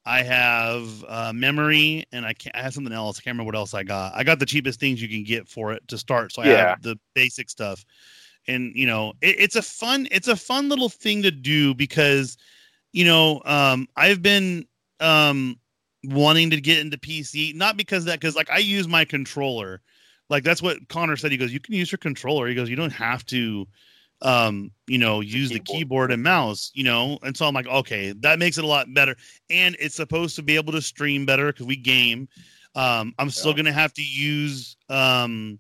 [0.06, 3.18] I have uh, memory, and I, can't, I have something else.
[3.18, 4.14] I can't remember what else I got.
[4.16, 6.34] I got the cheapest things you can get for it to start.
[6.34, 6.70] So I Yeah.
[6.70, 7.86] have the basic stuff,
[8.48, 12.38] and you know, it, it's a fun, it's a fun little thing to do because,
[12.92, 14.68] you know, um, I've been
[15.00, 15.58] um,
[16.04, 19.82] wanting to get into PC, not because that, because like I use my controller
[20.30, 21.32] like that's what Connor said.
[21.32, 22.48] He goes, you can use your controller.
[22.48, 23.68] He goes, you don't have to,
[24.22, 25.78] um, you know, use the keyboard.
[25.78, 27.18] keyboard and mouse, you know.
[27.24, 29.16] And so I'm like, okay, that makes it a lot better.
[29.50, 32.28] And it's supposed to be able to stream better because we game.
[32.76, 33.58] Um, I'm still Yeah.
[33.58, 35.60] gonna have to use um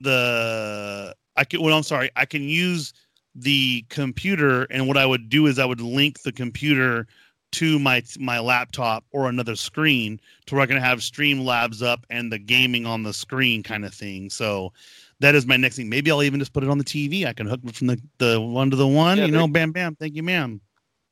[0.00, 1.62] the I can.
[1.62, 2.92] Well, I'm sorry, I can use
[3.34, 7.06] the computer, and what I would do is I would link the computer
[7.52, 12.30] to my my laptop or another screen to where I can have Streamlabs up and
[12.32, 14.30] the gaming on the screen kind of thing.
[14.30, 14.72] So
[15.20, 15.88] that is my next thing.
[15.88, 17.26] Maybe I'll even just put it on the TV.
[17.26, 19.48] I can hook it from the, the one to the one, Yeah, you know, there-
[19.48, 19.96] bam, bam.
[19.96, 20.60] Thank you, ma'am.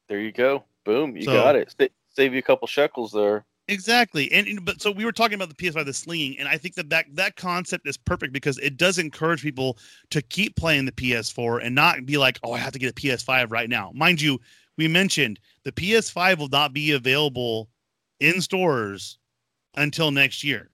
[0.08, 0.64] There you go.
[0.84, 1.74] Boom, you So- got it.
[1.78, 3.44] Sa- save you a couple shekels there.
[3.68, 4.30] Exactly.
[4.30, 6.76] And, and- but so we were talking about the PS5, the slinging, and I think
[6.76, 9.76] that, that that concept is perfect because it does encourage people
[10.10, 12.94] to keep playing the PS4 and not be like, oh, I have to get a
[12.94, 13.90] PS5 right now.
[13.92, 14.38] Mind you,
[14.78, 17.68] we mentioned the PS5 will not be available
[18.20, 19.18] in stores
[19.74, 20.70] until next year.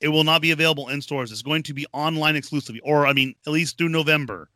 [0.00, 1.32] It will not be available in stores.
[1.32, 4.48] It's going to be online exclusively, or I mean, at least through November.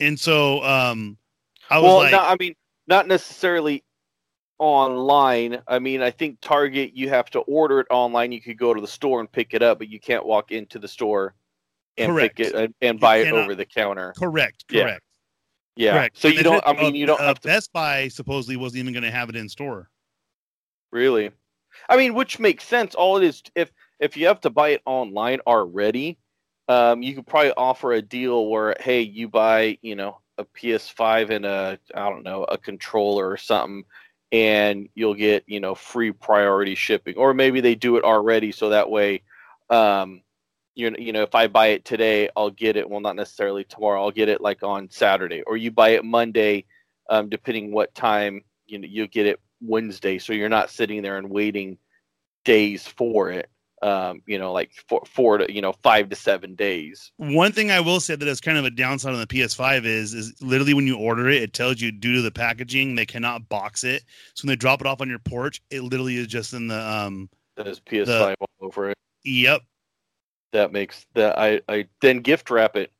[0.00, 1.16] And so, um,
[1.70, 2.54] I was well, like, no, I mean,
[2.86, 3.82] not necessarily
[4.58, 5.62] online.
[5.66, 8.32] I mean, I think Target you have to order it online.
[8.32, 10.78] You could go to the store and pick it up, but you can't walk into
[10.78, 11.34] the store
[11.96, 12.36] and Correct.
[12.36, 14.12] pick it and, and buy it over the counter.
[14.16, 15.02] correct, correct.
[15.76, 15.92] Yeah.
[15.92, 16.18] Correct.
[16.18, 16.56] So And you don't.
[16.56, 19.04] it- I mean, uh, you don't uh, have to Best Buy supposedly wasn't even going
[19.04, 19.90] to have it in store.
[20.90, 21.30] really.
[21.88, 22.94] I mean, which makes sense.
[22.94, 23.70] All it is, if
[24.00, 26.18] if you have to buy it online already,
[26.68, 31.30] um, you could probably offer a deal where, hey, you buy, you know, a PS5
[31.30, 33.84] and a, I don't know, a controller or something,
[34.30, 37.16] and you'll get, you know, free priority shipping.
[37.16, 39.22] Or maybe they do it already, so that way,
[39.70, 40.22] um,
[40.74, 42.88] you you know, if I buy it today, I'll get it.
[42.88, 44.00] Well, not necessarily tomorrow.
[44.02, 46.66] I'll get it like on Saturday, or you buy it Monday,
[47.10, 51.18] um, depending what time you know you'll get it Wednesday, so you're not sitting there
[51.18, 51.78] and waiting
[52.44, 53.50] days for it.
[53.82, 57.12] Um, you know, like four, four to you know five to seven days.
[57.16, 60.14] One thing I will say that is kind of a downside on the PS5 is
[60.14, 63.48] is literally when you order it, it tells you due to the packaging they cannot
[63.48, 64.04] box it.
[64.34, 66.80] So when they drop it off on your porch, it literally is just in the
[66.80, 67.28] um.
[67.56, 68.98] There's PS5 all over it.
[69.24, 69.62] Yep.
[70.52, 72.92] That makes that I I then gift wrap it.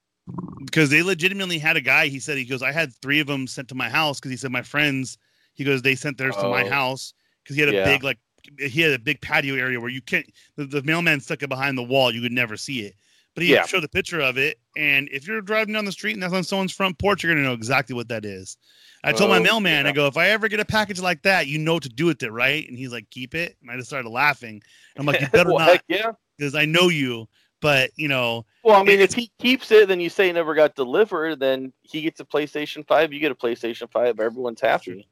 [0.64, 2.08] Because they legitimately had a guy.
[2.08, 4.36] He said he goes, I had three of them sent to my house because he
[4.36, 5.16] said my friends.
[5.54, 6.68] He goes, they sent theirs to my Oh.
[6.68, 7.84] house because he had a Yeah.
[7.84, 8.18] big like
[8.58, 11.76] he had a big patio area where you can't the, the mailman stuck it behind
[11.76, 12.94] the wall you could never see it
[13.34, 13.66] but he Yeah.
[13.66, 16.44] showed a picture of it and if you're driving down the street and that's on
[16.44, 18.56] someone's front porch you're gonna know exactly what that is
[19.04, 21.46] i told my Oh, mailman i go if i ever get a package like that
[21.46, 23.76] you know what to do with it right and he's like keep it and i
[23.76, 24.62] just started laughing
[24.96, 26.12] i'm like you better well, not yeah.
[26.36, 27.28] because i know you
[27.60, 30.54] but you know Well, I mean, if he keeps it, then you say it never
[30.54, 31.40] got delivered.
[31.40, 33.12] Then he gets a PlayStation Five.
[33.12, 34.20] You get a PlayStation Five.
[34.20, 35.08] Everyone's happy.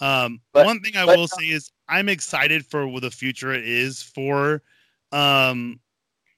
[0.00, 3.66] Um, But- one thing I will say is I'm excited for what the future it
[3.66, 4.62] is for,
[5.12, 5.80] um,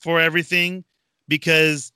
[0.00, 0.84] for everything
[1.28, 1.92] because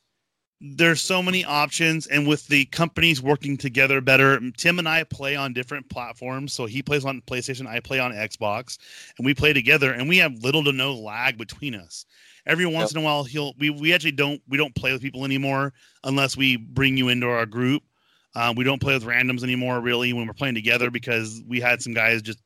[0.60, 4.38] there's so many options, and with the companies working together better.
[4.58, 8.12] Tim and I play on different platforms, so he plays on PlayStation, I play on
[8.12, 8.76] Xbox,
[9.16, 12.04] and we play together, and we have little to no lag between us.
[12.46, 15.24] Every once in a while, he'll we we actually don't we don't play with people
[15.24, 15.72] anymore
[16.04, 17.82] unless we bring you into our group.
[18.34, 21.82] Um, we don't play with randoms anymore, really, when we're playing together because we had
[21.82, 22.38] some guys just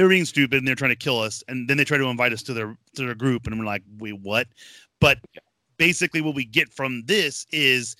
[0.00, 2.06] they were being stupid and they're trying to kill us, and then they try to
[2.06, 4.48] invite us to their to their group, and we're like, wait, what?
[4.98, 5.18] But
[5.76, 7.96] basically, what we get from this is,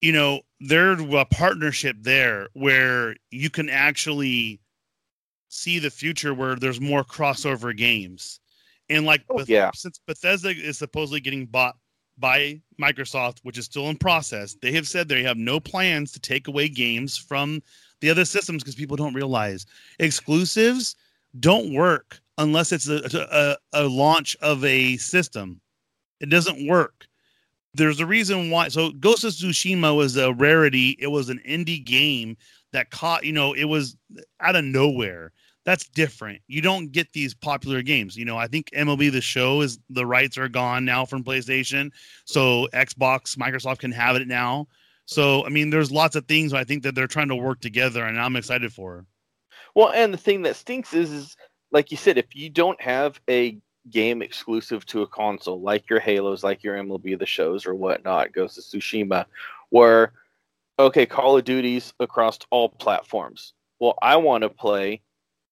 [0.00, 4.60] you know, there's a partnership there where you can actually
[5.48, 8.38] see the future where there's more crossover games,
[8.88, 9.72] and like Oh, Beth- yeah.
[9.74, 11.74] since Bethesda is supposedly getting bought
[12.18, 14.54] by Microsoft, which is still in process.
[14.62, 17.64] They have said they have no plans to take away games from
[18.00, 19.66] the other systems because people don't realize
[19.98, 20.96] exclusives
[21.40, 25.60] don't work unless it's a, a, a launch of a system.
[26.20, 27.06] It doesn't work.
[27.74, 28.68] There's a reason why.
[28.68, 30.96] So Ghost of Tsushima was a rarity.
[30.98, 32.36] It was an indie game
[32.72, 33.96] that caught, you know, it was
[34.40, 35.32] out of nowhere.
[35.64, 36.40] That's different.
[36.46, 38.16] You don't get these popular games.
[38.16, 41.90] You know, I think MLB the show is the rights are gone now from PlayStation.
[42.24, 44.66] So Xbox, Microsoft can have it now.
[45.08, 48.04] So I mean, there's lots of things I think that they're trying to work together,
[48.04, 49.06] and I'm excited for.
[49.74, 51.36] Well, and the thing that stinks is, is
[51.72, 53.56] like you said, if you don't have a
[53.90, 58.32] game exclusive to a console, like your Halos, like your MLB the shows or whatnot,
[58.34, 59.24] Ghost of Tsushima,
[59.70, 60.12] where
[60.78, 63.54] okay, Call of Duty's across all platforms.
[63.80, 65.00] Well, I want to play.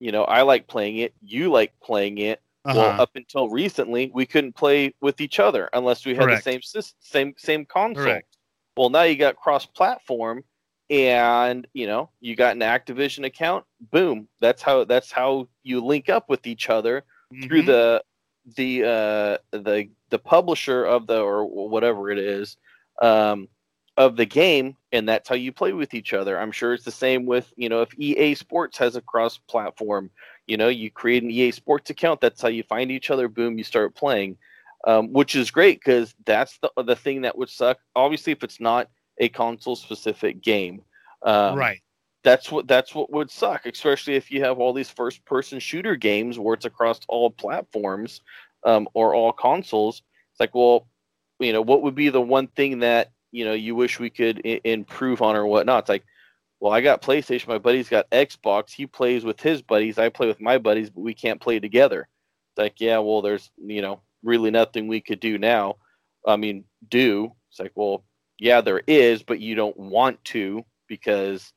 [0.01, 1.15] You know, I like playing it.
[1.23, 2.43] You like playing it.
[2.67, 2.79] Uh-huh.
[2.79, 6.45] Well, up until recently, we couldn't play with each other unless we had Correct.
[6.45, 8.05] the same same same console.
[8.05, 8.36] Correct.
[8.77, 10.45] Well, now you got cross-platform,
[10.91, 13.65] and you know you got an Activision account.
[13.91, 14.29] Boom!
[14.41, 17.05] That's how that's how you link up with each other
[17.43, 17.67] through Mhm.
[17.67, 18.05] the
[18.57, 22.57] the uh, the the publisher of the or whatever it is
[23.03, 23.49] um,
[23.97, 26.39] of the game, and that's how you play with each other.
[26.39, 30.11] I'm sure it's the same with you know if EA Sports has a cross-platform.
[30.47, 32.21] You know, you create an EA Sports account.
[32.21, 33.27] That's how you find each other.
[33.29, 33.59] Boom!
[33.59, 34.37] You start playing,
[34.85, 37.79] um, which is great because that's the the thing that would suck.
[37.95, 40.83] Obviously, if it's not a console-specific game,
[41.23, 41.81] um, right.
[42.23, 45.97] that's what that's what would suck, especially if you have all these first person shooter
[45.97, 48.21] games where it's across all platforms
[48.65, 50.03] um, or all consoles.
[50.33, 50.87] It's like, well,
[51.39, 54.43] you know, what would be the one thing that you know you wish we could
[54.45, 55.85] I- improve on or whatnot?
[55.85, 56.05] It's like,
[56.61, 60.27] well, I got PlayStation, my buddy's got Xbox, he plays with his buddies, I play
[60.27, 62.09] with my buddies, but we can't play together.
[62.53, 65.77] It's like, yeah, well, there's you know really nothing we could do now.
[66.27, 68.05] I mean, do it's like, well,
[68.39, 71.55] yeah, there is, but you don't want to because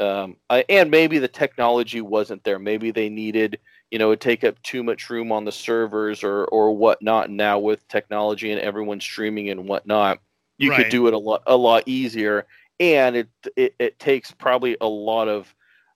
[0.00, 2.58] um, I, and maybe the technology wasn't there.
[2.58, 3.58] Maybe they needed,
[3.90, 7.30] you know, it take up too much room on the servers or or whatnot.
[7.30, 10.20] Now with technology and everyone streaming and whatnot,
[10.58, 10.86] you Right.
[10.86, 12.46] could do it a lot a lot easier.
[12.80, 15.54] And it it, it takes probably a lot of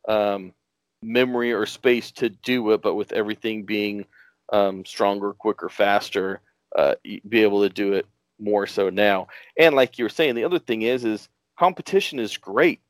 [0.09, 0.53] um,
[1.03, 4.05] memory or space to do it, but with everything being
[4.53, 6.41] um, stronger, quicker, faster,
[6.77, 6.95] uh,
[7.29, 8.07] be able to do it
[8.39, 9.29] more so now.
[9.59, 11.29] And like you were saying, the other thing is is
[11.59, 12.81] competition is great.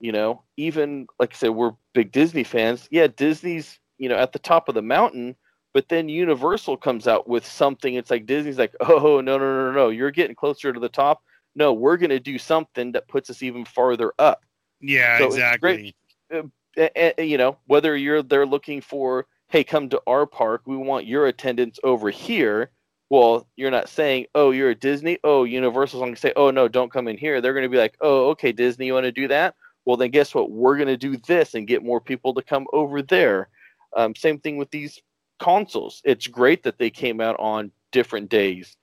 [0.00, 2.88] You know, even like I said, we're big Disney fans.
[2.90, 5.36] Yeah, Disney's you know at the top of the mountain,
[5.74, 7.94] but then Universal comes out with something.
[7.94, 10.88] It's like Disney's like, oh no no no no no, you're getting closer to the
[10.88, 11.22] top.
[11.54, 14.44] No, we're gonna do something that puts us even farther up
[14.80, 15.94] Yeah, So it's exactly.
[16.30, 16.50] great.
[16.76, 21.06] a- you know whether you're they're looking for hey come to our park we want
[21.06, 22.70] your attendance over here
[23.10, 26.66] well you're not saying oh you're a disney oh universal's going to say oh no
[26.66, 29.12] don't come in here they're going to be like oh okay disney you want to
[29.12, 32.34] do that well then guess what we're going to do this and get more people
[32.34, 33.48] to come over there
[33.94, 35.00] um, same thing with these
[35.42, 36.00] consoles.
[36.04, 38.76] It's great that they came out on different days.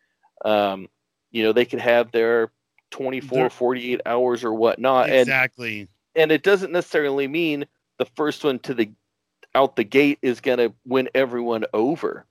[0.43, 0.87] Um,
[1.31, 2.51] you know, they could have their
[2.91, 5.09] 24, 48 hours or whatnot.
[5.09, 5.87] And exactly.
[6.15, 7.65] and it doesn't necessarily mean
[7.97, 8.91] the first one to the
[9.55, 12.25] out the gate is going to win everyone over.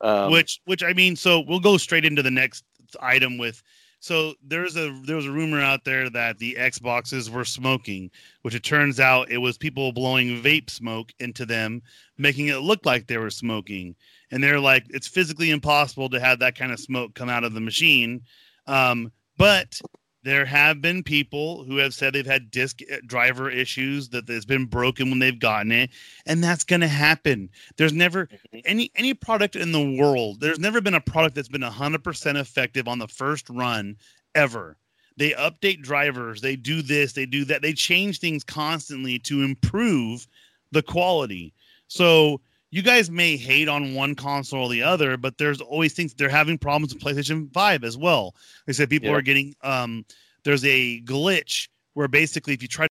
[0.00, 2.64] Um, which which I mean, so we'll go straight into the next
[3.00, 3.62] item with.
[4.00, 8.10] So there's a there was a rumor out there that the Xboxes were smoking,
[8.42, 11.82] which it turns out it was people blowing vape smoke into them,
[12.18, 13.94] making it look like they were smoking.
[14.32, 17.54] And they're like, it's physically impossible to have that kind of smoke come out of
[17.54, 18.22] the machine.
[18.66, 19.80] Um, but
[20.22, 24.44] there have been people who have said they've had disk uh, driver issues that has
[24.44, 25.90] been broken when they've gotten it,
[26.26, 27.50] and that's going to happen.
[27.76, 28.62] There's never Mhm.
[28.64, 30.40] any any product in the world.
[30.40, 33.96] There's never been a product that's been 100% effective on the first run
[34.34, 34.76] ever.
[35.16, 37.60] They update drivers, they do this, they do that.
[37.62, 40.26] They change things constantly to improve
[40.70, 41.52] the quality.
[41.88, 42.40] So
[42.72, 46.28] you guys may hate on one console or the other, but there's always things they're
[46.30, 48.34] having problems with PlayStation 5 as well.
[48.66, 49.16] They said people Yeah.
[49.16, 50.04] are getting um
[50.42, 52.90] there's a glitch where basically if you try to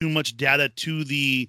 [0.00, 1.48] too much data to the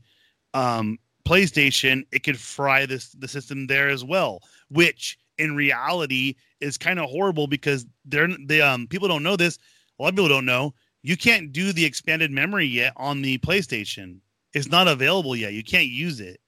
[0.53, 4.39] um PlayStation, it could fry this the system there as well,
[4.69, 9.57] which in reality is kind of horrible because they're the um people don't know this.
[9.99, 10.73] A lot of people don't know.
[11.01, 14.19] You can't do the expanded memory yet on the PlayStation.
[14.53, 15.53] It's not available yet.
[15.53, 16.39] You can't use it.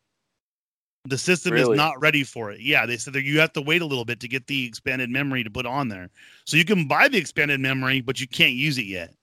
[1.05, 1.73] The system Really?
[1.73, 2.59] is not ready for it.
[2.59, 5.09] Yeah, they said that you have to wait a little bit to get the expanded
[5.09, 6.09] memory to put on there.
[6.45, 9.13] So you can buy the expanded memory, but you can't use it yet.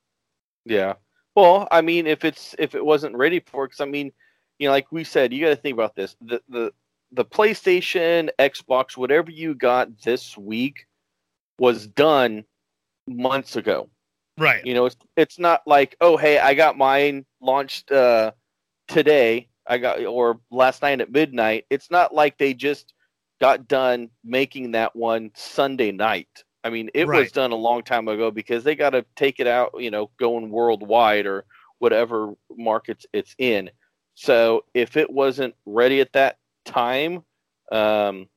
[0.64, 0.94] Yeah.
[1.34, 4.10] Well, I mean, if it's if it wasn't ready for, because I mean,
[4.58, 6.16] you know, like we said, you got to think about this.
[6.22, 6.72] The the
[7.12, 10.86] the PlayStation, Xbox, whatever you got this week,
[11.58, 12.44] was done
[13.06, 13.90] months ago.
[14.38, 14.64] Right.
[14.64, 18.32] You know, it's it's not like, oh, hey, I got mine launched uh,
[18.88, 19.48] today.
[19.68, 21.66] I got or last night at midnight.
[21.70, 22.94] It's not like they just
[23.40, 26.44] got done making that one Sunday night.
[26.64, 29.46] I mean, it was done a long time ago because they got to take it
[29.46, 31.44] out, you know, going worldwide or
[31.78, 33.70] whatever markets it's in.
[34.14, 37.22] So if it wasn't ready at that time,
[37.70, 38.28] um,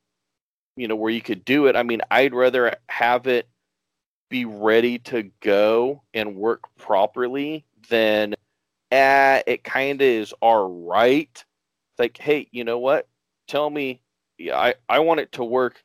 [0.75, 3.47] you know, where you could do it, I mean, I'd rather have it
[4.29, 8.35] be ready to go and work properly than
[8.91, 11.29] eh, it kind of is all right.
[11.33, 13.07] It's like, hey, you know what?
[13.47, 14.01] Tell me,
[14.37, 15.83] yeah, I, I want it to work,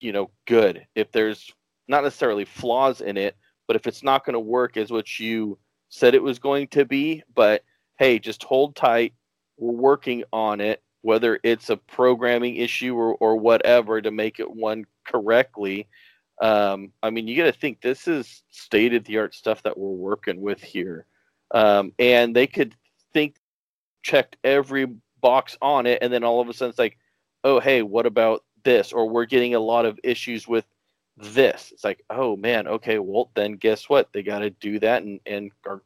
[0.00, 0.86] you know, good.
[0.94, 1.52] If there's
[1.88, 5.58] not necessarily flaws in it, but if it's not going to work as what you
[5.88, 7.64] said it was going to be, but
[7.98, 9.14] hey, just hold tight.
[9.58, 14.50] We're working on it, whether it's a programming issue or, or whatever to make it
[14.50, 15.88] one correctly.
[16.40, 19.78] Um, I mean, you got to think this is state of the art stuff that
[19.78, 21.06] we're working with here.
[21.52, 22.74] Um, and they could
[23.12, 23.36] think,
[24.02, 24.88] checked every
[25.20, 26.98] box on it, and then all of a sudden it's like,
[27.44, 28.92] oh, hey, what about this?
[28.92, 30.64] Or we're getting a lot of issues with
[31.16, 31.70] this.
[31.72, 34.12] It's like, oh man, okay, well then guess what?
[34.12, 35.82] They got to do that and and are,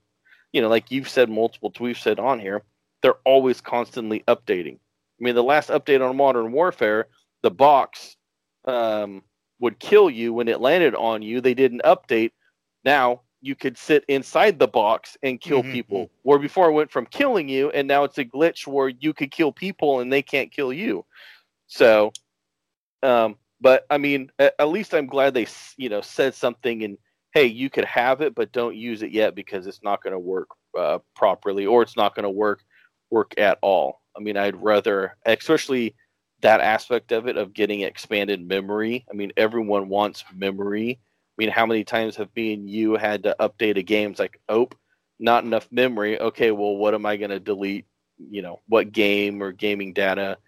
[0.52, 2.62] you know, like you've said multiple, we've said on here,
[3.02, 4.76] they're always constantly updating.
[4.76, 7.09] I mean, the last update on Modern Warfare,
[7.42, 8.16] the box
[8.66, 9.22] um,
[9.61, 11.40] would kill you when it landed on you.
[11.40, 12.33] They didn't update.
[12.85, 15.73] Now you could sit inside the box and kill Mhm.
[15.73, 16.11] people.
[16.23, 19.31] Where before it went from killing you, and now it's a glitch where you could
[19.31, 21.05] kill people and they can't kill you.
[21.69, 22.13] So,
[23.03, 26.99] um, but I mean, at, at least I'm glad they, you know, said something and
[27.33, 30.19] hey, you could have it, but don't use it yet because it's not going to
[30.19, 32.65] work uh, properly, or it's not going to work
[33.11, 34.01] work at all.
[34.17, 35.95] I mean, I'd rather, especially
[36.41, 39.05] that aspect of it of getting expanded memory.
[39.11, 40.99] I mean, everyone wants memory.
[41.38, 44.11] I mean, how many times have me and you had to update a game?
[44.11, 44.70] It's like, oh,
[45.19, 46.19] not enough memory.
[46.19, 47.85] Okay, well, what am I going to delete?
[48.19, 50.38] You know, what game or gaming data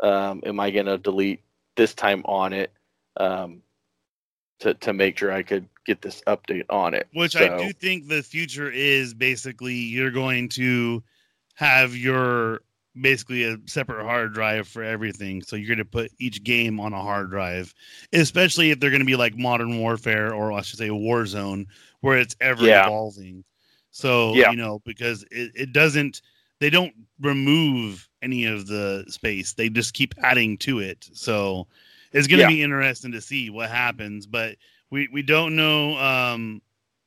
[0.00, 1.42] um, am I going to delete
[1.76, 2.72] this time on it
[3.18, 3.62] um,
[4.60, 7.08] to to make sure I could get this update on it?
[7.12, 11.02] Which I do think the future is basically you're going to
[11.54, 12.62] have your
[13.00, 15.42] basically a separate hard drive for everything.
[15.42, 17.74] So you're going to put each game on a hard drive,
[18.12, 21.66] especially if they're going to be like Modern Warfare or I should say Warzone,
[22.00, 22.78] where it's ever Yeah.
[22.78, 23.44] evolving.
[23.90, 24.50] So Yeah.
[24.50, 26.22] you know because it, it doesn't
[26.60, 31.66] they don't remove any of the space they just keep adding to it so
[32.12, 32.48] it's going to Yeah.
[32.48, 34.56] be interesting to see what happens but
[34.90, 36.60] we we don't know um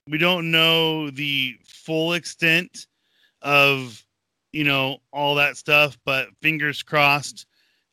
[0.08, 2.88] we don't know the full extent
[3.42, 4.06] of
[4.54, 7.46] you know all that stuff but fingers crossed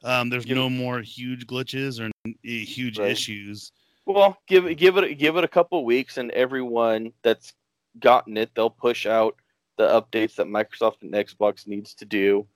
[0.02, 0.54] um there's Yeah.
[0.56, 3.10] no more huge glitches or uh, huge Right.
[3.12, 3.72] issues
[4.06, 7.52] Well, give it give it give it a couple weeks, and everyone that's
[8.00, 9.36] gotten it, they'll push out
[9.76, 12.46] the updates that Microsoft and Xbox needs to do,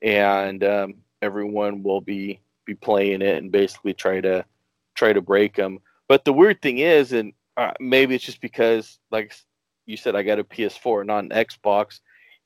[0.00, 4.42] and um, everyone will be be playing it and basically try to
[4.94, 5.80] try to break them.
[6.08, 9.34] But the weird thing is, and uh, maybe it's just because, like
[9.84, 12.00] you said, I got a PS4, not an Xbox.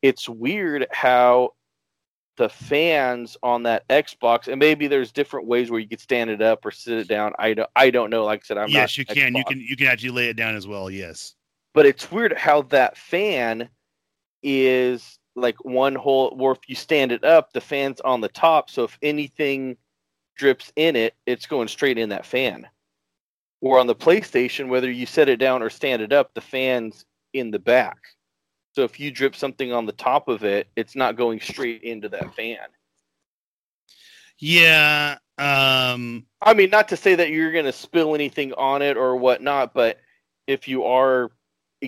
[0.07, 1.55] It's weird how
[2.37, 6.41] the fans on that Xbox, and maybe there's different ways where you could stand it
[6.41, 7.33] up or sit it down.
[7.41, 8.25] I don't, I don't know.
[8.25, 9.33] Like I said, I'm yes, not you can.
[9.33, 9.39] Xbox.
[9.39, 9.61] You can.
[9.61, 10.89] You can actually lay it down as well.
[10.89, 11.35] Yes.
[11.75, 13.69] But it's weird how that fan
[14.45, 16.37] is like one whole.
[16.39, 18.71] Or if you stand it up, the fan's on the top.
[18.71, 19.77] So if anything
[20.37, 22.69] drips in it, it's going straight in that fan.
[23.61, 27.05] Or on the PlayStation, whether you set it down or stand it up, the fan's
[27.33, 27.99] in the back.
[28.77, 32.11] So if you drip something on the top of it, it's not going straight into
[32.11, 32.59] that fan.
[34.39, 35.16] Yeah.
[35.39, 36.27] Um.
[36.43, 39.72] I mean, not to say that you're going to spill anything on it or whatnot,
[39.72, 39.99] but
[40.47, 41.31] if you are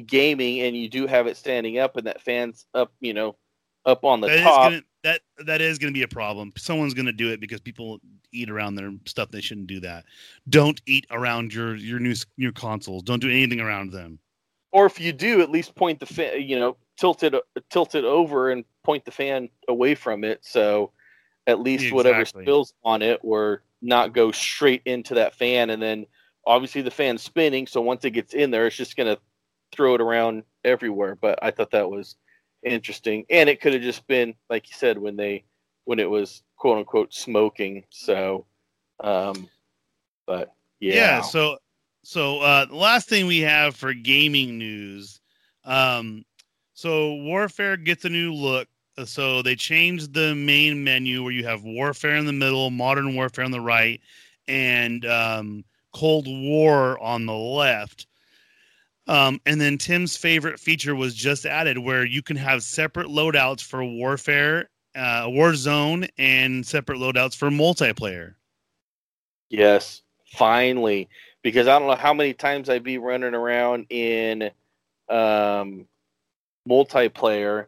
[0.06, 3.36] gaming and you do have it standing up and that fan's up, you know,
[3.84, 6.54] up on the that is top, gonna that that is gonna be a problem.
[6.56, 8.00] Someone's gonna do it because people
[8.32, 9.30] eat around their stuff.
[9.30, 10.06] They shouldn't do that.
[10.48, 13.02] Don't eat around your your new new consoles.
[13.02, 14.18] Don't do anything around them.
[14.72, 17.34] Or if you do, at least point the fan, you know, tilt it
[17.70, 20.92] tilt it over and point the fan away from it, so
[21.46, 26.06] at least whatever spills on it or not go straight into that fan, and then
[26.46, 29.16] obviously the fan's spinning, so once it gets in there, it's just gonna
[29.72, 31.14] throw it around everywhere.
[31.14, 32.16] But I thought that was
[32.62, 35.44] interesting, and it could have just been like you said when they
[35.84, 37.84] when it was quote unquote smoking.
[37.90, 38.44] So,
[39.00, 39.48] um,
[40.26, 41.20] but yeah, Yeah.
[41.22, 41.58] so
[42.08, 45.20] so uh, the last thing we have for gaming news.
[45.66, 46.24] Um,
[46.72, 48.66] so Warfare gets a new look.
[48.96, 53.14] Uh, So they changed the main menu where you have Warfare in the middle, Modern
[53.14, 54.00] Warfare on the right,
[54.46, 58.06] and um, Cold War on the left.
[59.06, 63.60] Um, and then Tim's favorite feature was just added where you can have separate loadouts
[63.60, 68.36] for Warfare, uh, Warzone, and separate loadouts for multiplayer.
[69.50, 70.00] Yes,
[70.32, 71.06] finally.
[71.42, 74.50] Because I don't know how many times I'd be running around in
[75.08, 75.86] um,
[76.68, 77.66] multiplayer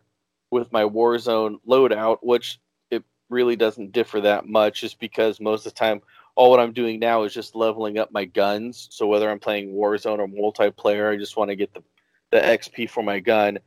[0.51, 2.61] with my Warzone loadout, which
[2.91, 6.01] it really doesn't differ that much, just because most of the time,
[6.35, 8.89] all what I'm doing now is just leveling up my guns.
[8.91, 11.83] So whether I'm playing Warzone or multiplayer, I just want to get the,
[12.31, 13.59] the XP for my gun.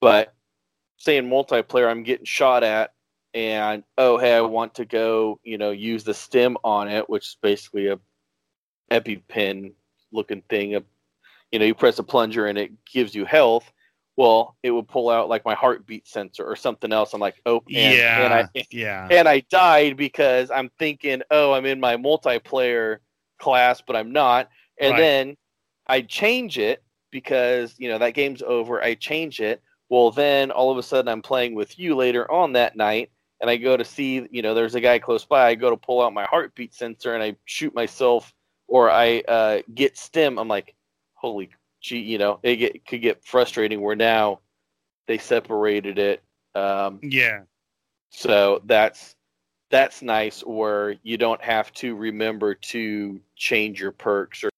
[0.00, 0.34] But
[0.96, 2.92] say in multiplayer, I'm getting shot at,
[3.32, 7.26] and oh hey, I want to go, you know, use the stim on it, which
[7.26, 7.98] is basically a
[8.90, 9.72] EpiPen
[10.12, 10.70] looking thing.
[11.52, 13.70] You know, you press a plunger and it gives you health.
[14.16, 17.14] Well, it would pull out like my heartbeat sensor or something else.
[17.14, 19.08] I'm like, oh, and, yeah, and I yeah.
[19.10, 22.98] and I died because I'm thinking, oh, I'm in my multiplayer
[23.38, 24.48] class, but I'm not.
[24.78, 25.00] And Right.
[25.00, 25.36] then
[25.86, 28.82] I change it because you know that game's over.
[28.82, 29.62] I change it.
[29.88, 33.10] Well, then all of a sudden I'm playing with you later on that night,
[33.40, 35.46] and I go to see, you know, there's a guy close by.
[35.46, 38.33] I go to pull out my heartbeat sensor and I shoot myself,
[38.66, 40.74] or I uh, get stim, I'm like,
[41.14, 41.50] holy
[41.80, 43.80] gee, you know, it, get, it could get frustrating.
[43.80, 44.40] Where now
[45.06, 46.22] they separated it.
[46.54, 47.42] Um, Yeah.
[48.10, 49.16] so that's
[49.70, 54.50] that's nice where you don't have to remember to change your perks or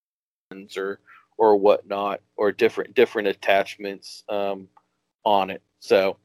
[0.77, 1.01] or
[1.39, 4.69] or whatnot or different different attachments um,
[5.25, 5.63] on it.
[5.81, 6.17] So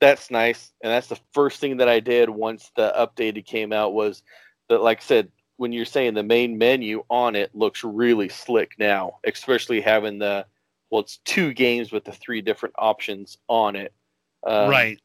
[0.00, 3.94] that's nice, and that's the first thing that I did once the update came out
[3.94, 4.22] was
[4.68, 8.74] that, like I said, when you're saying the main menu on it looks really slick
[8.78, 10.46] now, especially having the
[10.90, 13.92] well, it's two games with the three different options on it.
[14.46, 15.00] Um, right.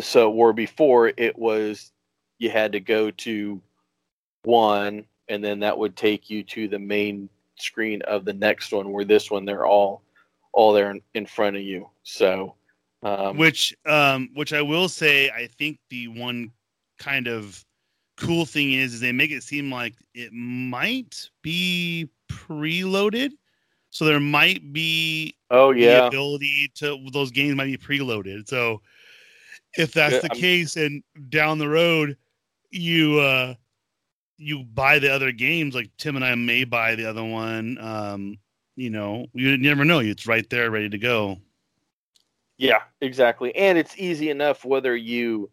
[0.00, 1.92] so where before it was
[2.38, 3.60] you had to go to
[4.42, 8.90] one and then that would take you to the main screen of the next one
[8.90, 10.02] where this one they're all
[10.52, 12.54] all there in, in front of you so
[13.02, 16.50] um, which um which I will say I think the one
[16.98, 17.64] kind of
[18.20, 23.30] cool thing is, is they make it seem like it might be preloaded.
[23.90, 28.48] So there might be oh the yeah ability to those games might be preloaded.
[28.48, 28.82] So
[29.76, 32.16] if that's Yeah, the I'm- case and down the road
[32.70, 33.54] you uh
[34.38, 38.38] you buy the other games like Tim and I may buy the other one um
[38.76, 41.36] you know you never know it's right there ready to go
[42.58, 45.50] yeah exactly and it's easy enough whether you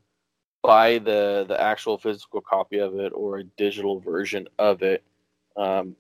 [0.68, 5.01] buy the the actual physical copy of it or a digital version of it
[5.55, 5.95] um,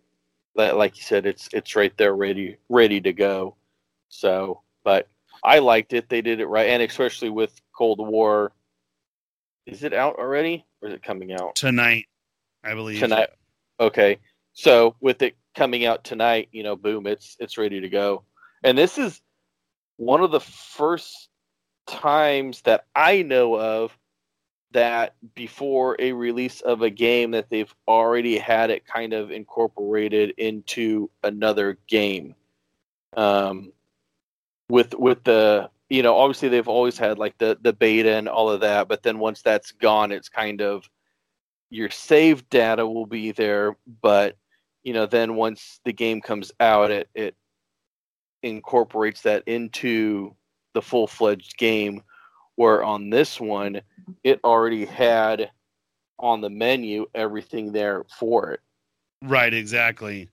[0.57, 3.55] that like you said it's it's right there ready ready to go.
[4.09, 5.07] So but
[5.41, 6.09] i liked it.
[6.09, 6.67] They did it right.
[6.67, 8.51] And especially with cold war.
[9.65, 11.55] Is it out already or is it coming out?
[11.55, 12.07] Tonight
[12.61, 12.99] I believe.
[12.99, 13.29] Tonight.
[13.79, 14.19] Okay.
[14.51, 18.23] So with it coming out tonight you know boom it's it's ready to go.
[18.65, 19.21] And this is
[19.95, 21.29] one of the first
[21.87, 23.97] times that i know of
[24.71, 30.33] that before a release of a game that they've already had it kind of incorporated
[30.37, 32.35] into another game.
[33.15, 33.71] Um,
[34.69, 38.49] with with the you know obviously they've always had like the the beta and all
[38.49, 40.89] of that, but then once that's gone, it's kind of
[41.69, 44.37] your save data will be there, but
[44.83, 47.35] you know then once the game comes out, it it
[48.43, 50.35] incorporates that into
[50.73, 52.03] the full fledged game.
[52.57, 53.81] Where on this one,
[54.23, 55.49] it already had
[56.19, 58.59] on the menu everything there for it.
[59.23, 60.29] Right, exactly.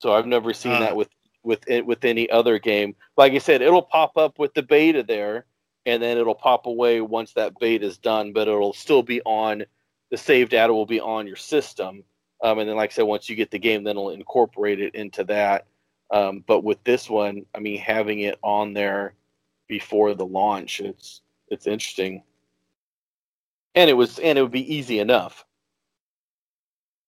[0.00, 1.08] So I've never seen Uh, that with
[1.42, 2.96] with it with any other game.
[3.16, 5.44] Like I said, it'll pop up with the beta there,
[5.84, 8.32] and then it'll pop away once that beta is done.
[8.32, 9.64] But it'll still be on
[10.10, 12.04] the save data will be on your system.
[12.42, 14.94] Um, and then, like I said, once you get the game, then it'll incorporate it
[14.94, 15.66] into that.
[16.10, 19.14] Um, but with this one, I mean, having it on there
[19.66, 22.22] before the launch, it's it's interesting.
[23.74, 25.44] And it was and it would be easy enough.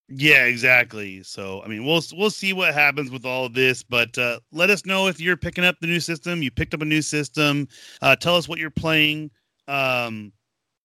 [0.09, 1.23] Yeah, exactly.
[1.25, 4.71] So, I mean, we'll we'll see what happens with all of this, but uh, let
[4.71, 6.43] us know if you're picking up the new system.
[6.43, 7.67] You picked up a new system.
[8.03, 9.31] Uh, tell us what you're playing.
[9.67, 10.33] Um,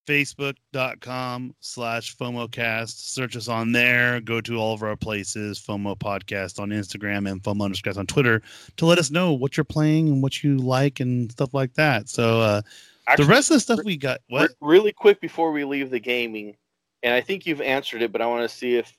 [0.08, 2.98] Facebook.com slash FOMOcast.
[2.98, 4.20] Search us on there.
[4.20, 8.42] Go to all of our places, FOMO Podcast on Instagram and FOMO underscore on Twitter
[8.78, 12.10] to let us know what you're playing and what you like and stuff like that.
[12.10, 12.62] So, uh,
[13.08, 14.52] Actually, the rest of the stuff we got, what?
[14.62, 16.56] Really quick before we leave the gaming,
[17.04, 18.96] and I think you've answered it, but I want to see if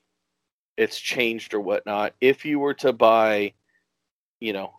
[0.77, 2.13] it's changed or whatnot.
[2.19, 3.53] If you were to buy,
[4.39, 4.73] you know,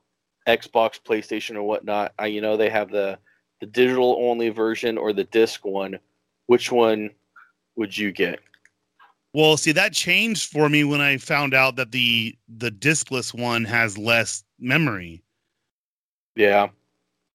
[0.46, 3.18] Xbox, PlayStation, or whatnot, I, you know, they have the
[3.60, 5.98] the digital only version or the disc one.
[6.46, 7.10] Which one
[7.76, 8.40] would you get?
[9.32, 13.64] Well, see, that changed for me when I found out that the the discless one
[13.64, 15.22] has less memory.
[16.36, 16.68] Yeah,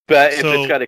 [0.07, 0.81] but if it's got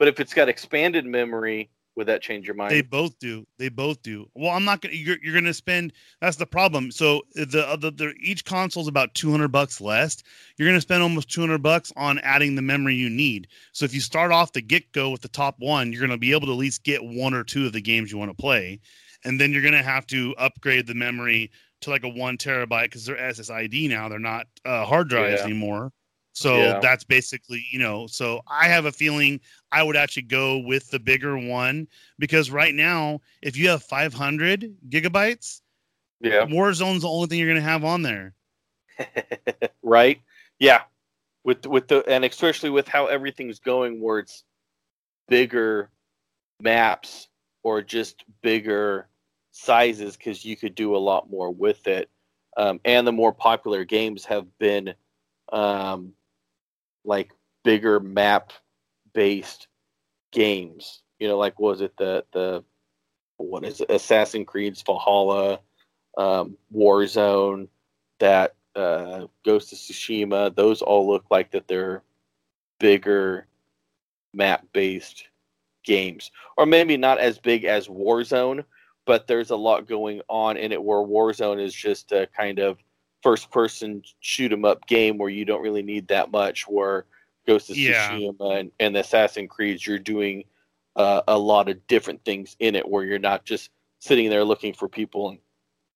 [0.00, 2.72] but if it's got expanded memory, would that change your mind?
[2.72, 3.46] They both do.
[3.58, 4.26] They both do.
[4.34, 4.94] Well, I'm not gonna.
[4.94, 5.92] You're, you're gonna spend.
[6.22, 6.90] That's the problem.
[6.90, 10.22] So the other, the, each console's about 200 bucks less.
[10.56, 13.48] You're gonna spend almost 200 bucks on adding the memory you need.
[13.72, 16.32] So if you start off the get go with the top one, you're gonna be
[16.32, 18.80] able to at least get one or two of the games you want to play,
[19.24, 21.50] and then you're gonna have to upgrade the memory
[21.82, 24.08] to like a one terabyte because they're SSID now.
[24.08, 25.44] They're not uh, hard drives Yeah.
[25.44, 25.92] anymore.
[26.40, 26.80] So Yeah.
[26.80, 29.40] that's basically, you know, so I have a feeling
[29.72, 31.86] I would actually go with the bigger one
[32.18, 35.60] because right now, if you have 500 gigabytes,
[36.22, 38.32] yeah, Warzone's the only thing you're going to have on there.
[39.82, 40.18] right?
[40.58, 40.80] Yeah,
[41.44, 44.44] with with the and especially with how everything's going, where it's
[45.28, 45.90] bigger
[46.58, 47.28] maps
[47.62, 49.08] or just bigger
[49.50, 52.08] sizes, because you could do a lot more with it.
[52.56, 54.94] Um, and the more popular games have been
[55.52, 56.14] um,
[57.04, 57.32] like
[57.64, 58.52] bigger map
[59.12, 59.68] based
[60.32, 61.02] games.
[61.18, 62.64] You know, like was it the the
[63.36, 63.90] what is it?
[63.90, 65.60] Assassin's Creed's Valhalla,
[66.16, 67.68] um, Warzone,
[68.18, 72.02] that uh, Ghost of Tsushima, those all look like that they're
[72.78, 73.46] bigger
[74.32, 75.24] map based
[75.84, 76.30] games.
[76.56, 78.64] Or maybe not as big as Warzone,
[79.06, 82.78] but there's a lot going on in it where Warzone is just a kind of
[83.22, 87.06] first person shoot 'em up game where you don't really need that much where
[87.46, 88.10] Ghost of Yeah.
[88.10, 90.44] Tsushima and, and Assassin's Creed you're doing
[90.96, 94.72] uh, a lot of different things in it where you're not just sitting there looking
[94.72, 95.38] for people and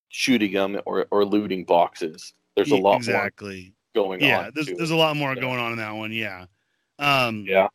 [0.08, 2.34] shooting them or, or looting boxes.
[2.54, 3.74] There's a lot exactly.
[3.94, 4.52] more going Yeah, on.
[4.54, 5.40] there's, there's a lot more Yeah.
[5.40, 6.12] going on in that one.
[6.12, 6.46] Yeah.
[6.98, 7.68] Um, Yeah.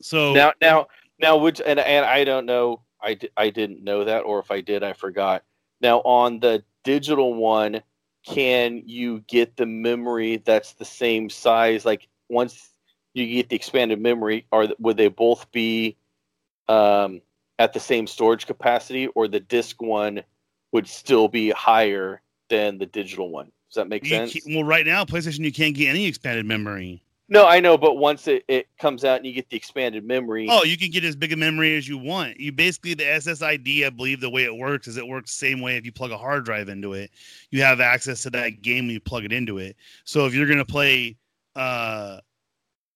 [0.00, 0.88] So Now, now,
[1.18, 2.82] now, which and and I don't know.
[3.00, 5.42] I, I didn't know that, or if I did, I forgot.
[5.80, 7.82] Now, on the digital one,
[8.26, 11.84] can you get the memory that's the same size?
[11.84, 12.70] Like once
[13.14, 15.96] you get the expanded memory, are would they both be
[16.68, 17.20] um,
[17.58, 20.22] at the same storage capacity, or the disc one
[20.72, 23.50] would still be higher than the digital one?
[23.70, 24.36] Does that make you sense?
[24.46, 27.02] well, right now, PlayStation, you can't get any expanded memory.
[27.32, 30.48] No, I know, but once it, it comes out and you get the expanded memory,
[30.50, 32.38] Oh, you can get as big a memory as you want.
[32.38, 35.62] You basically the SSID, I believe the way it works is it works the same
[35.62, 37.10] way if you plug a hard drive into it.
[37.50, 39.76] You have access to that game when you plug it into it.
[40.04, 41.16] So if you're gonna play
[41.56, 42.18] uh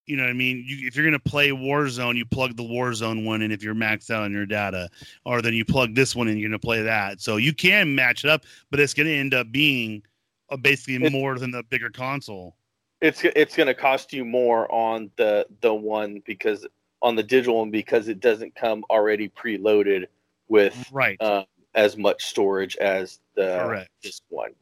[0.04, 0.62] you know what I mean?
[0.66, 4.10] You, if you're gonna play Warzone, you plug the Warzone one in if you're maxed
[4.10, 4.90] out on your data,
[5.24, 7.22] or then you plug this one in, you're gonna play that.
[7.22, 10.02] So you can match it up, but it's gonna end up being
[10.50, 12.54] uh, basically It- more than the bigger console.
[13.00, 16.66] It's it's going to cost you more on the the one because
[17.02, 20.06] on the digital one because it doesn't come already preloaded
[20.48, 21.20] with Right.
[21.20, 21.44] uh,
[21.74, 23.90] as much storage as the Correct.
[24.02, 24.52] this one.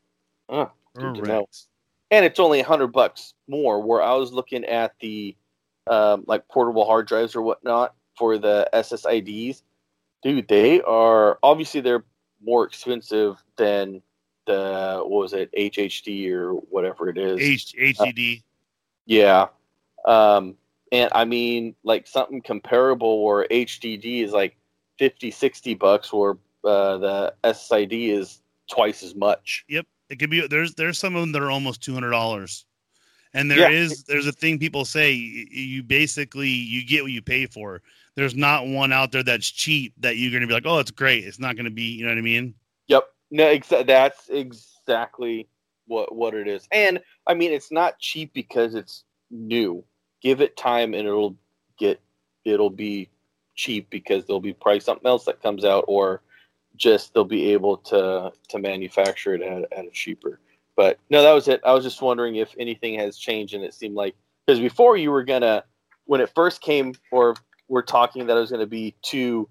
[0.48, 0.66] Good
[0.96, 1.22] to know.
[1.22, 1.66] Correct.
[2.10, 3.80] and it's only a hundred bucks more.
[3.80, 5.36] Where I was looking at the
[5.86, 9.62] um, like portable hard drives or whatnot for the SSIDs,
[10.22, 12.04] Dude, they are obviously they're
[12.42, 14.00] more expensive than
[14.46, 17.40] the what was it HHD or whatever it is.
[17.40, 18.42] H- HDD.
[19.06, 19.48] Yeah.
[20.06, 20.56] Um,
[20.92, 24.56] and I mean, like something comparable or HDD is like
[24.98, 29.64] 50, 60 bucks, where uh, the SSID is twice as much.
[29.68, 30.46] Yep, it could be.
[30.46, 32.64] There's there's some of them that are almost two hundred dollars,
[33.32, 33.78] and there Yeah.
[33.78, 37.82] is there's a thing people say you, you basically you get what you pay for.
[38.14, 41.24] There's not one out there that's cheap that you're gonna be like, oh, it's great.
[41.24, 42.54] It's not gonna be, you know what I mean?
[42.86, 43.04] Yep.
[43.34, 45.48] No, exa- that's exactly
[45.88, 46.68] what what it is.
[46.70, 49.82] And I mean, it's not cheap because it's new.
[50.22, 51.34] Give it time, and it'll
[51.76, 52.00] get
[52.44, 53.08] it'll be
[53.56, 56.22] cheap because there'll be probably something else that comes out, or
[56.76, 60.38] just they'll be able to to manufacture it at, at a cheaper.
[60.76, 61.60] But no, that was it.
[61.64, 64.14] I was just wondering if anything has changed, and it seemed like
[64.46, 65.64] because before you were gonna
[66.04, 67.34] when it first came, or
[67.66, 69.48] we're talking that it was gonna be two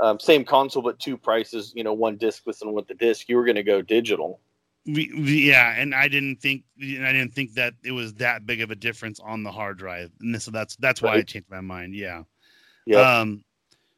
[0.00, 1.72] um, same console but two prices.
[1.74, 3.28] You know, one discless and with the disc.
[3.28, 4.40] You were gonna go digital.
[4.86, 8.60] We, we, yeah, and I didn't think I didn't think that it was that big
[8.60, 11.60] of a difference on the hard drive, and so that's that's why I changed my
[11.60, 11.94] mind.
[11.94, 12.22] Yeah.
[12.86, 13.00] Yeah.
[13.00, 13.44] Um,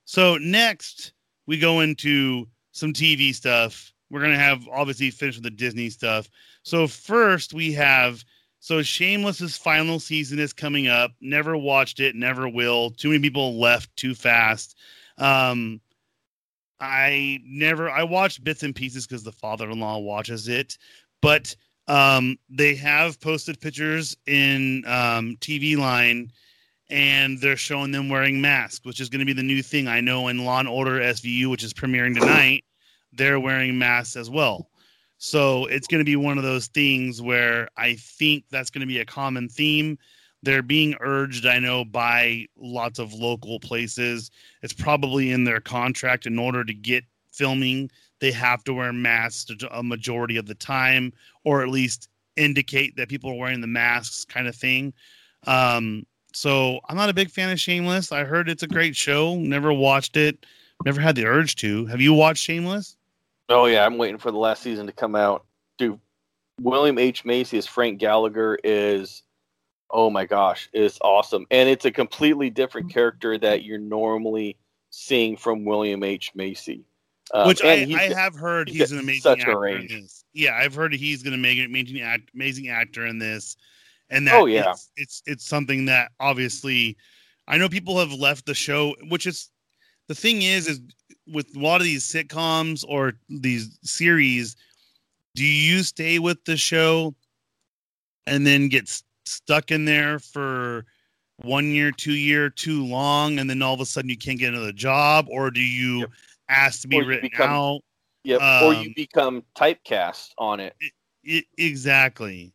[0.06, 1.12] so next
[1.46, 3.92] we go into some TV stuff.
[4.10, 6.30] We're gonna have obviously finish with the Disney stuff.
[6.62, 8.24] So first we have
[8.60, 11.12] so Shameless's final season is coming up.
[11.20, 12.90] Never watched it, never will.
[12.90, 14.76] Too many people left too fast.
[15.18, 15.80] Um,
[16.80, 20.78] I never I watched bits and pieces because the father-in-law watches it,
[21.20, 21.54] but
[21.88, 26.30] um, they have posted pictures in um, TV line
[26.90, 29.88] and they're showing them wearing masks, which is going to be the new thing.
[29.88, 32.64] I know in Law and Order SVU, which is premiering tonight,
[33.12, 34.70] they're wearing masks as well.
[35.18, 38.86] So it's going to be one of those things where I think that's going to
[38.86, 39.98] be a common theme.
[40.42, 44.30] They're being urged, I know, by lots of local places.
[44.62, 47.04] It's probably in their contract in order to get
[47.38, 51.12] filming, they have to wear masks a majority of the time,
[51.44, 54.92] or at least indicate that people are wearing the masks, kind of thing.
[55.46, 58.12] Um, so I'm not a big fan of Shameless.
[58.12, 59.36] I heard it's a great show.
[59.36, 60.44] Never watched it.
[60.84, 61.86] Never had the urge to.
[61.86, 62.96] Have you watched Shameless?
[63.48, 65.46] Oh yeah, I'm waiting for the last season to come out.
[65.78, 65.98] Dude,
[66.60, 69.22] William H Macy as Frank Gallagher is
[69.90, 71.46] oh my gosh, is awesome.
[71.50, 74.56] And it's a completely different character that you're normally
[74.90, 76.84] seeing from William H Macy.
[77.34, 79.92] Um, Which I, I have heard he's he's an amazing such a actor range.
[79.92, 80.24] in this.
[80.32, 83.56] Yeah, I've heard he's going to make an amazing act, amazing actor in this,
[84.08, 84.70] and that Oh, yeah.
[84.70, 86.96] it's, it's it's something that obviously
[87.46, 88.94] I know people have left the show.
[89.08, 89.50] Which is
[90.06, 90.80] the thing is is
[91.26, 94.56] with a lot of these sitcoms or these series,
[95.34, 97.14] do you stay with the show
[98.26, 100.84] and then get stuck in there for
[101.36, 104.52] one year, two year, too long, and then all of a sudden you can't get
[104.54, 106.10] another job, or do you Yep.
[106.48, 107.80] ask to be written become- out?
[108.24, 108.40] Yep.
[108.42, 110.74] or you um, become typecast on it.
[111.26, 112.52] I exactly.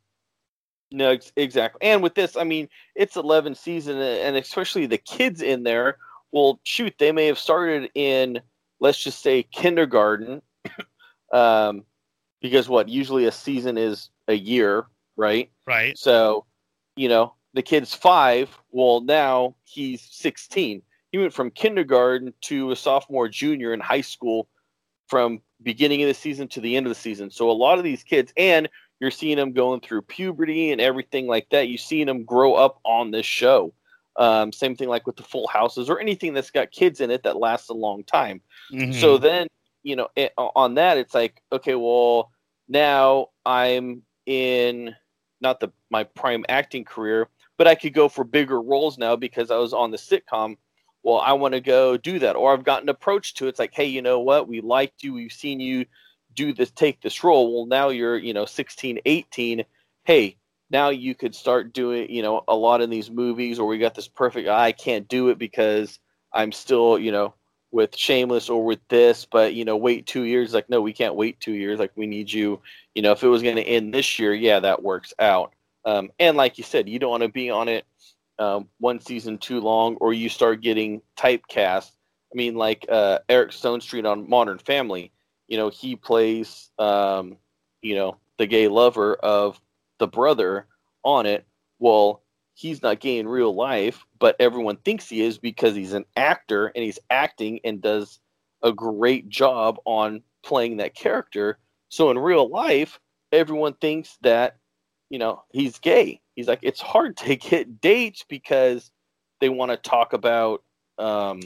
[0.92, 1.80] No, ex- exactly.
[1.82, 5.98] And with this, I mean, it's 11 season, and especially the kids in there.
[6.32, 8.40] Well, shoot, they may have started in,
[8.80, 10.42] let's just say, kindergarten,
[11.34, 11.84] um,
[12.42, 15.50] because what usually a season is a year, right?
[15.66, 15.98] Right.
[15.98, 16.46] So,
[16.96, 18.50] you know, the kid's five.
[18.72, 20.82] Well, now he's 16.
[21.12, 24.48] He went from kindergarten to a sophomore, junior in high school
[25.08, 27.30] from beginning of the season to the end of the season.
[27.30, 28.68] So a lot of these kids, and
[29.00, 31.68] you're seeing them going through puberty and everything like that.
[31.68, 33.74] You've seen them grow up on this show.
[34.16, 37.24] Um, same thing like with the Full Houses or anything that's got kids in it
[37.24, 38.42] that lasts a long time.
[38.72, 38.94] Mhm.
[38.94, 39.48] So then,
[39.82, 42.32] you know, it, on that, it's like, okay, well,
[42.68, 44.96] now I'm in
[45.44, 47.28] not the my prime acting career,
[47.58, 50.58] but I could go for bigger roles now because I was on the sitcom.
[51.04, 53.48] Well, I want to go do that, or I've gotten approached to.
[53.48, 54.48] It's like, hey, you know what?
[54.48, 55.14] We liked you.
[55.14, 55.86] We've seen you
[56.34, 57.54] do this, take this role.
[57.54, 59.66] Well, now you're, you know, 16, 18.
[60.06, 60.38] Hey,
[60.70, 63.96] now you could start doing, you know, a lot in these movies, or we got
[63.96, 64.48] this perfect.
[64.48, 66.00] I can't do it because
[66.32, 67.36] I'm still, you know,
[67.74, 70.54] with Shameless or with this, but you know, wait two years.
[70.54, 71.80] Like, no, we can't wait two years.
[71.80, 72.62] Like, we need you.
[72.94, 75.54] You know, if it was going to end this year, yeah, that works out.
[75.84, 77.86] Um, and like you said, you don't want to be on it
[78.40, 81.92] um, one season too long, or you start getting typecast.
[82.32, 85.12] I mean, like uh, Eric Stonestreet on Modern Family.
[85.48, 87.38] You know, he plays, um,
[87.82, 89.60] you know, the gay lover of
[90.00, 90.68] the brother
[91.04, 91.46] on it.
[91.80, 92.23] Well,
[92.54, 96.68] he's not gay in real life, but everyone thinks he is because he's an actor
[96.68, 98.20] and he's acting and does
[98.62, 101.58] a great job on playing that character.
[101.90, 103.00] So in real life,
[103.32, 104.58] everyone thinks that,
[105.10, 106.22] you know, he's gay.
[106.36, 108.92] He's like, it's hard to get dates because
[109.42, 110.64] they want to talk about,
[110.98, 111.42] um,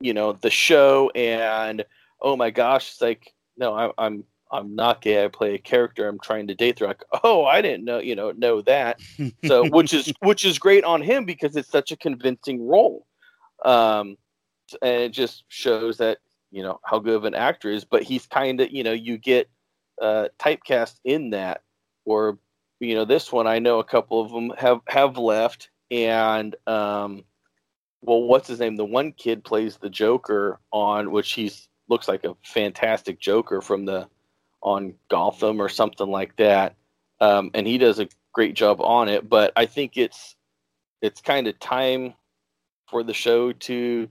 [0.00, 1.84] you know, the show and
[2.20, 5.24] oh my gosh, it's like no, I, I'm I'm not gay.
[5.24, 6.08] I play a character.
[6.08, 6.78] I'm trying to date.
[6.78, 9.00] They're like, oh, I didn't know, you know, know that.
[9.44, 13.06] So, which is which is great on him because it's such a convincing role,
[13.64, 14.16] um,
[14.82, 16.18] and it just shows that
[16.50, 17.84] you know how good of an actor is.
[17.84, 19.50] But he's kind of, you know, you get
[20.00, 21.62] uh, typecast in that,
[22.04, 22.38] or
[22.80, 23.46] you know, this one.
[23.46, 27.24] I know a couple of them have have left, and um,
[28.02, 28.76] well, what's his name?
[28.76, 33.84] The one kid plays the Joker on, which he's looks like a fantastic Joker from
[33.84, 34.08] the
[34.62, 36.74] on Gotham or something like that,
[37.20, 39.28] um, and he does a great job on it.
[39.28, 40.36] But I think it's
[41.02, 42.14] it's kind of time
[42.88, 44.08] for the show to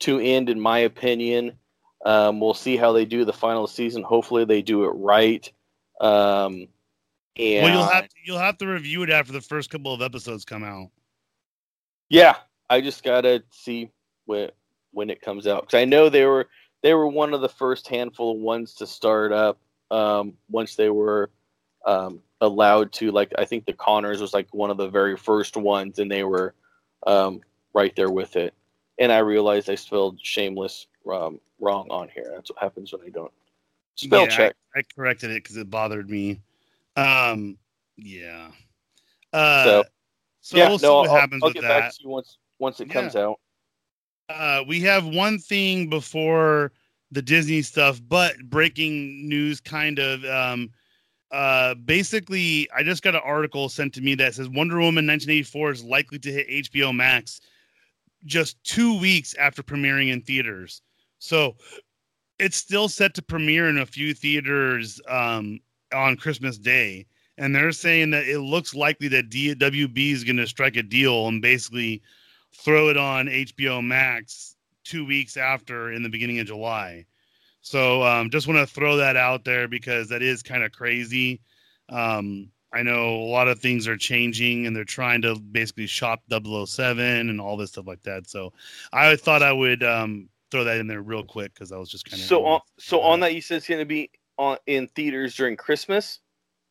[0.00, 1.52] to end, in my opinion.
[2.04, 4.02] Um, we'll see how they do the final season.
[4.02, 5.50] Hopefully, they do it right.
[6.00, 6.68] Um,
[7.36, 10.02] and well, you'll have to, you'll have to review it after the first couple of
[10.02, 10.88] episodes come out.
[12.08, 12.36] Yeah,
[12.68, 13.90] I just gotta see
[14.26, 14.50] when
[14.92, 16.48] when it comes out because I know they were
[16.82, 19.58] they were one of the first handful of ones to start up
[19.90, 21.30] um, once they were
[21.86, 23.10] um, allowed to.
[23.10, 26.24] Like I think the Conners was like one of the very first ones, and they
[26.24, 26.54] were
[27.06, 27.40] um,
[27.74, 28.54] right there with it.
[28.98, 32.30] And I realized I spelled shameless um, wrong on here.
[32.34, 33.32] That's what happens when I don't
[33.96, 34.56] spell Yeah, check.
[34.74, 36.40] I, I corrected it because it bothered me.
[36.96, 37.56] Um,
[37.96, 38.50] yeah.
[39.32, 39.84] Uh, So,
[40.42, 41.80] so, yeah, we'll see no, what I'll, happens I'll with get that.
[41.80, 42.94] back to you once once it Yeah.
[42.94, 43.40] comes out.
[44.28, 46.72] Uh, we have one thing before
[47.10, 50.24] the Disney stuff, but breaking news kind of.
[50.24, 50.70] Um,
[51.30, 55.70] uh, basically, I just got an article sent to me that says Wonder Woman 1984
[55.70, 57.40] is likely to hit HBO Max
[58.24, 60.82] just two weeks after premiering in theaters.
[61.18, 61.56] So
[62.38, 65.60] it's still set to premiere in a few theaters um,
[65.94, 67.06] on Christmas Day.
[67.38, 71.28] And they're saying that it looks likely that DWB is going to strike a deal
[71.28, 72.02] and basically
[72.52, 74.56] throw it on HBO Max
[74.90, 77.06] two weeks after in the beginning of July.
[77.60, 81.40] So um, just want to throw that out there because that is kind of crazy.
[81.90, 86.22] Um, I know a lot of things are changing and they're trying to basically shop
[86.30, 86.98] 007
[87.30, 88.28] and all this stuff like that.
[88.28, 88.52] So
[88.92, 92.04] I thought I would um, throw that in there real quick because I was just
[92.04, 94.88] kind of So on so on that you said it's going to be on in
[94.88, 96.20] theaters during Christmas.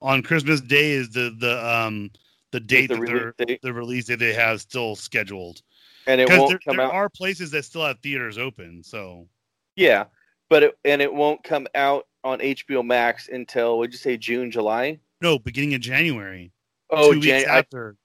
[0.02, 2.12] on Christmas Day is the the um
[2.52, 3.62] the date the that release date?
[3.62, 5.62] the release that they have still scheduled
[6.08, 6.94] and it won't there, come there out.
[6.94, 8.84] are places that still have theaters open.
[8.84, 9.28] So
[9.76, 10.06] Yeah,
[10.50, 14.52] but it, and it won't come out on HBO Max until would you say June,
[14.52, 15.00] July?
[15.22, 16.52] no, beginning of January.
[16.90, 17.96] Oh, two weeks Jan- I, after.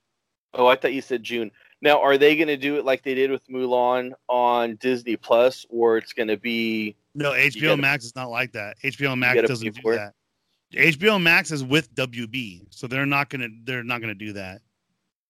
[0.55, 1.51] oh, I thought you said June.
[1.81, 5.67] Now, are they going to do it like they did with Mulan on Disney Plus,
[5.69, 6.97] or it's going to be?
[7.15, 8.77] No, HBO gotta- Max is not like that.
[8.83, 9.97] HBO Max doesn't do it.
[9.97, 10.15] that.
[10.73, 14.61] HBO Max is with WB, so they're not gonna they're not gonna do that.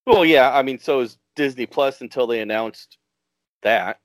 [0.07, 2.99] Well, yeah, I mean, so is Disney Plus until they announced
[3.63, 4.01] that.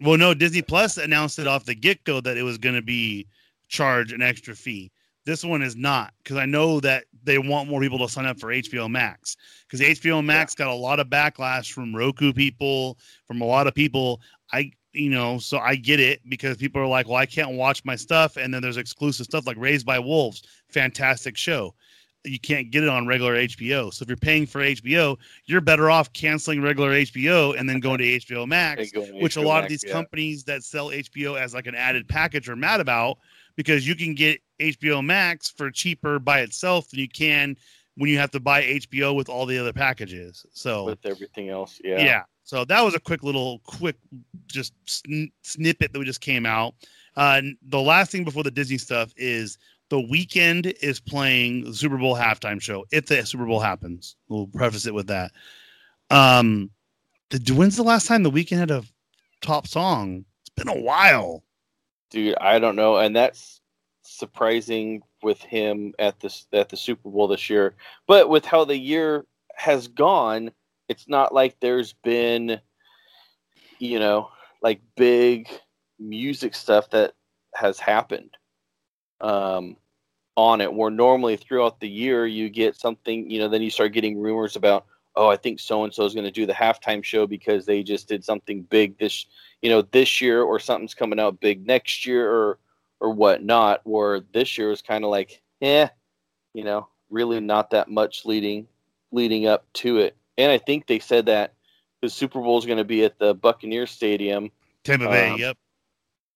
[0.00, 3.26] Well, no, Disney Plus announced it off the get go that it was gonna be
[3.68, 4.92] charge an extra fee.
[5.24, 8.38] This one is not because I know that they want more people to sign up
[8.38, 9.36] for HBO Max
[9.68, 13.74] because HBO Max got a lot of backlash from Roku people, from a lot of
[13.74, 14.20] people.
[14.52, 17.84] I you know, so I get it because people are like, well, I can't watch
[17.84, 21.74] my stuff, and then there's exclusive stuff like Raised by Wolves, fantastic show.
[22.26, 23.92] You can't get it on regular HBO.
[23.92, 27.98] So if you're paying for HBO, you're better off canceling regular HBO and then going
[27.98, 29.92] to HBO Max to which a HBO lot of these yeah.
[29.92, 33.18] companies that sell HBO as like an added package are mad about
[33.56, 37.56] because you can get HBO Max for cheaper by itself than you can
[37.96, 40.44] when you have to buy HBO with all the other packages.
[40.52, 41.98] So with everything else, yeah.
[41.98, 42.22] yeah.
[42.44, 43.96] So that was a quick little quick
[44.46, 46.74] just sn- snippet that we just came out.
[47.16, 49.58] Uh, the last thing before the Disney stuff is
[49.88, 54.16] the Weeknd is playing the Super Bowl halftime show if the Super Bowl happens.
[54.28, 55.32] We'll preface it with that.
[56.10, 56.70] Um,
[57.30, 58.84] the, when's the last time the Weeknd had a
[59.42, 60.24] top song?
[60.42, 61.44] It's been a while.
[62.10, 63.60] Dude, I don't know, and that's
[64.02, 67.74] surprising with him at this at the Super Bowl this year.
[68.06, 69.26] But with how the year
[69.56, 70.50] has gone,
[70.88, 72.60] it's not like there's been,
[73.78, 74.30] you know,
[74.62, 75.48] like big
[75.98, 77.14] music stuff that
[77.54, 78.36] has happened
[79.20, 79.76] um,
[80.36, 80.72] on it.
[80.72, 84.56] Where normally throughout the year you get something, you know, then you start getting rumors
[84.56, 87.66] about, oh, I think so and so is going to do the halftime show because
[87.66, 89.26] they just did something big this,
[89.62, 92.58] you know, this year, or something's coming out big next year, or
[93.00, 93.80] or whatnot.
[93.84, 95.88] Where this year was kind of like, eh,
[96.54, 98.66] you know, really not that much leading
[99.12, 100.16] leading up to it.
[100.38, 101.54] And I think they said that
[102.02, 104.50] the Super Bowl is going to be at the Buccaneer Stadium,
[104.84, 105.30] Tampa Bay.
[105.30, 105.56] Um, yep.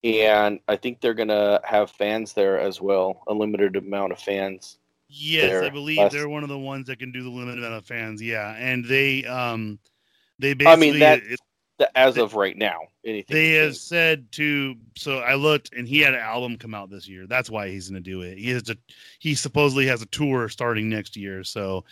[0.03, 4.19] And I think they're going to have fans there as well, a limited amount of
[4.19, 4.77] fans.
[5.09, 7.75] Yes, I believe last- they're one of the ones that can do the limited amount
[7.75, 8.21] of fans.
[8.21, 9.77] Yeah, and they um
[10.39, 11.39] they I basically mean, that- it-
[11.79, 13.33] The, as of right now, anything.
[13.33, 17.07] They have said to so I looked and he had an album come out this
[17.09, 17.25] year.
[17.27, 18.37] That's why he's going to do it.
[18.37, 18.77] He has a
[19.19, 21.43] he supposedly has a tour starting next year.
[21.43, 21.83] So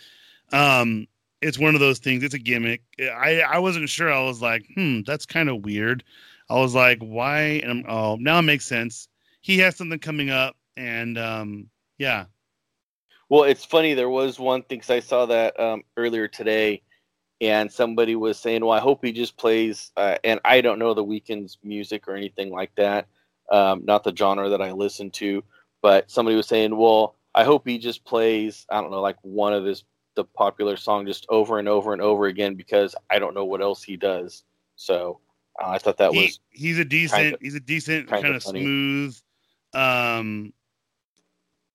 [0.52, 1.06] um
[1.42, 2.22] it's one of those things.
[2.22, 2.82] It's a gimmick.
[3.00, 4.12] I I wasn't sure.
[4.12, 6.04] I was like, "Hmm, that's kind of weird."
[6.50, 9.08] I was like, "Why?" And oh, now it makes sense.
[9.42, 12.26] He has something coming up and um yeah.
[13.30, 13.94] Well, it's funny.
[13.94, 16.82] There was one thing 'cause I saw that um, earlier today,
[17.40, 20.94] and somebody was saying, "Well, I hope he just plays." Uh, and I don't know
[20.94, 23.08] the Weeknd's music or anything like that,
[23.50, 25.44] um, not the genre that I listen to.
[25.82, 29.52] But somebody was saying, "Well, I hope he just plays." I don't know, like one
[29.54, 29.84] of his
[30.16, 33.62] the popular song just over and over and over again because I don't know what
[33.62, 34.44] else he does.
[34.76, 35.20] So
[35.60, 38.34] uh, I thought that He, was he's a decent kinda- he's a decent kinda kind
[38.34, 38.62] of funny.
[38.62, 39.16] smooth
[39.74, 40.52] um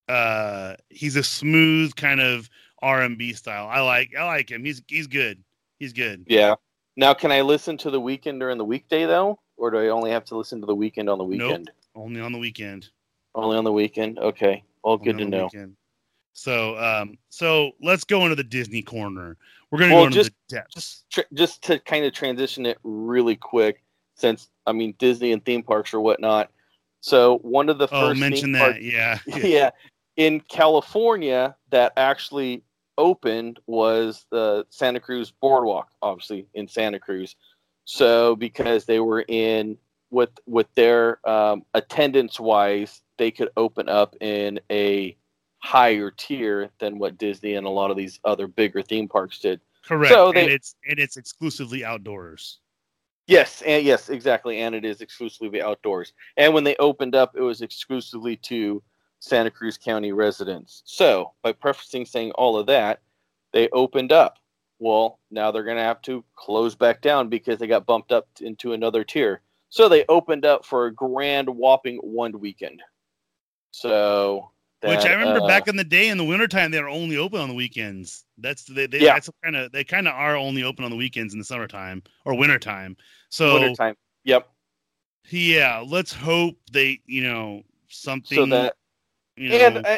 [0.08, 2.50] uh he's a smooth kind of
[2.82, 3.68] R&B style.
[3.68, 4.64] I like I like him.
[4.64, 5.44] He's he's good.
[5.80, 6.26] He's good.
[6.28, 6.56] yeah.
[6.98, 10.12] Now, can I listen to the Weeknd during the weekday though, or do I only
[10.12, 11.50] have to listen to the Weeknd on the Nope.
[11.50, 11.72] weekend?
[11.94, 12.90] Only on the weekend.
[13.34, 14.18] Only on the weekend.
[14.20, 14.64] Okay.
[14.84, 15.44] Well, good to know.
[15.46, 15.76] weekend.
[16.34, 19.38] So um so let's go into the Disney corner.
[19.72, 21.06] We're going to Well, go into just- the depths.
[21.12, 23.84] Tr- just to kind of transition it really quick,
[24.16, 26.52] since I mean Disney and theme parks or whatnot.
[27.02, 28.60] So one of the Oh, first mention theme that.
[28.72, 29.20] park- Yeah.
[29.44, 29.70] yeah,
[30.16, 32.64] in California that actually
[32.98, 37.36] opened was the Santa Cruz Boardwalk, obviously in Santa Cruz.
[37.84, 39.78] So because they were in
[40.12, 45.18] with with their um, attendance wise, they could open up in a
[45.66, 49.60] higher tier than what Disney and a lot of these other bigger theme parks did.
[49.84, 50.14] Correct.
[50.14, 52.60] So and it's and it's exclusively outdoors.
[53.28, 56.14] Yes, and yes, exactly, and it is exclusively outdoors.
[56.38, 58.84] And when they opened up, it was exclusively to
[59.20, 60.84] Santa Cruz County residents.
[60.86, 63.02] So, by prefacing saying all of that,
[63.52, 64.38] they opened up.
[64.78, 68.28] Well, now they're going to have to close back down because they got bumped up
[68.42, 69.42] into another tier.
[69.70, 72.84] So they opened up for a grand whopping one weekend.
[73.72, 74.52] So,
[74.82, 77.42] Which I remember uh, back in the day in the wintertime they were only open
[77.42, 78.26] on the weekends.
[78.38, 79.14] That's they, they Yeah.
[79.14, 82.04] that's kind of they kind of are only open on the weekends in the summertime
[82.24, 82.96] or wintertime.
[83.30, 83.96] So wintertime.
[84.26, 84.48] Yep.
[85.30, 88.76] yeah, let's hope they, you know, something So that
[89.38, 89.98] you know, and uh,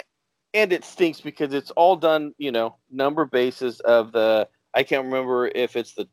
[0.54, 5.06] and it stinks because it's all done you know number basis of the i can't
[5.06, 6.08] remember if it's the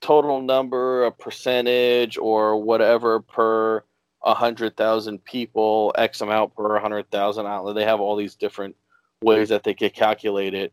[0.00, 3.84] total number a percentage or whatever per
[4.34, 8.76] hundred thousand people x amount per hundred thousand outlet they have all these different
[9.22, 10.72] ways that they could calculate it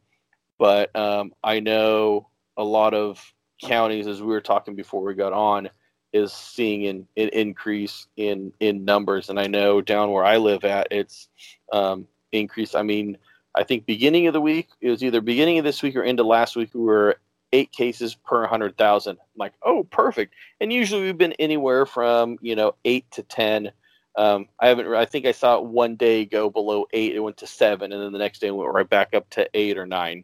[0.57, 2.27] but um, i know
[2.57, 5.69] a lot of counties as we were talking before we got on
[6.13, 10.63] is seeing an, an increase in in numbers and i know down where i live
[10.63, 11.29] at it's
[11.71, 12.75] um, increase.
[12.75, 13.17] I mean,
[13.55, 16.23] I think beginning of the week it was either beginning of this week or into
[16.23, 17.17] last week we were
[17.55, 19.17] eight cases per hundred thousand.
[19.19, 20.35] I'm like, oh, perfect.
[20.59, 23.71] And usually we've been anywhere from you know eight to ten.
[24.17, 24.93] Um, I haven't.
[24.93, 27.15] I think I saw it one day go below eight.
[27.15, 29.49] It went to seven, and then the next day it went right back up to
[29.53, 30.23] eight or nine.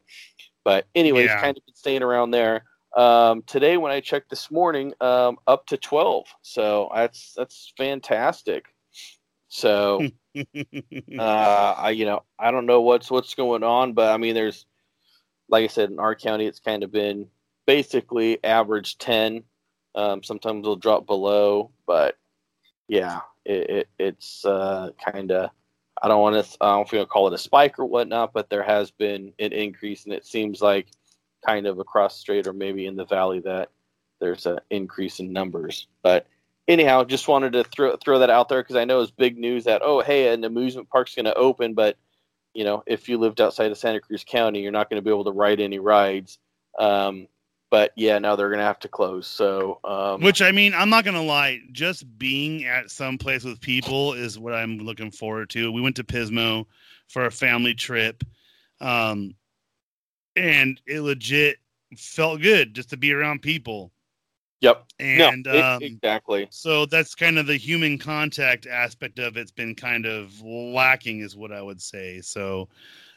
[0.63, 1.41] But anyways, Yeah.
[1.41, 2.65] kind of been staying around there.
[2.95, 6.27] Um, today when I checked this morning, um, up to twelve.
[6.41, 8.65] So that's that's fantastic.
[9.47, 10.07] So
[11.17, 14.65] uh, I you know I don't know what's what's going on, but I mean there's
[15.51, 17.27] like I said in our county it's kind of been
[17.67, 19.43] basically average ten.
[19.93, 22.17] Um, sometimes it'll drop below, but
[22.87, 25.51] yeah, it, it it's uh, kind of
[26.01, 28.33] I don't want to I don't know if to call it a spike or whatnot,
[28.33, 30.87] but there has been an increase, and it seems like
[31.45, 33.69] kind of across the strait or maybe in the valley that
[34.19, 36.27] there's an increase in numbers, but
[36.67, 39.65] anyhow, just wanted to throw throw that out there because I know it's big news
[39.65, 41.97] that oh hey an amusement park's going to open, but
[42.53, 45.11] you know if you lived outside of Santa Cruz County, you're not going to be
[45.11, 46.39] able to ride any rides.
[46.77, 47.27] Um,
[47.69, 49.25] but yeah, now they're going to have to close.
[49.25, 53.61] So um, Which I mean, I'm not gonna lie, just being at some place with
[53.61, 55.71] people is what I'm looking forward to.
[55.71, 56.65] We went to Pismo
[57.07, 58.23] for a family trip,
[58.81, 59.35] um,
[60.35, 61.57] and it legit
[61.97, 63.91] felt good just to be around people.
[64.61, 66.47] Yep, And no, it- um, exactly.
[66.51, 71.35] so that's kind of the human contact aspect of it's been kind of lacking, is
[71.35, 72.21] what I would say.
[72.21, 72.69] So,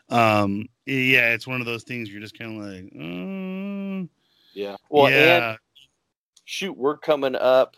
[0.09, 4.09] um, yeah, it's one of those things you're just kind of like, mm,
[4.55, 4.77] Yeah.
[4.91, 5.57] Well, and yeah,
[6.45, 7.77] shoot, we're coming up.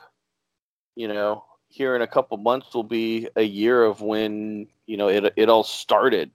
[0.95, 5.09] You know, here in a couple months will be a year of when you know
[5.09, 6.31] it it all started,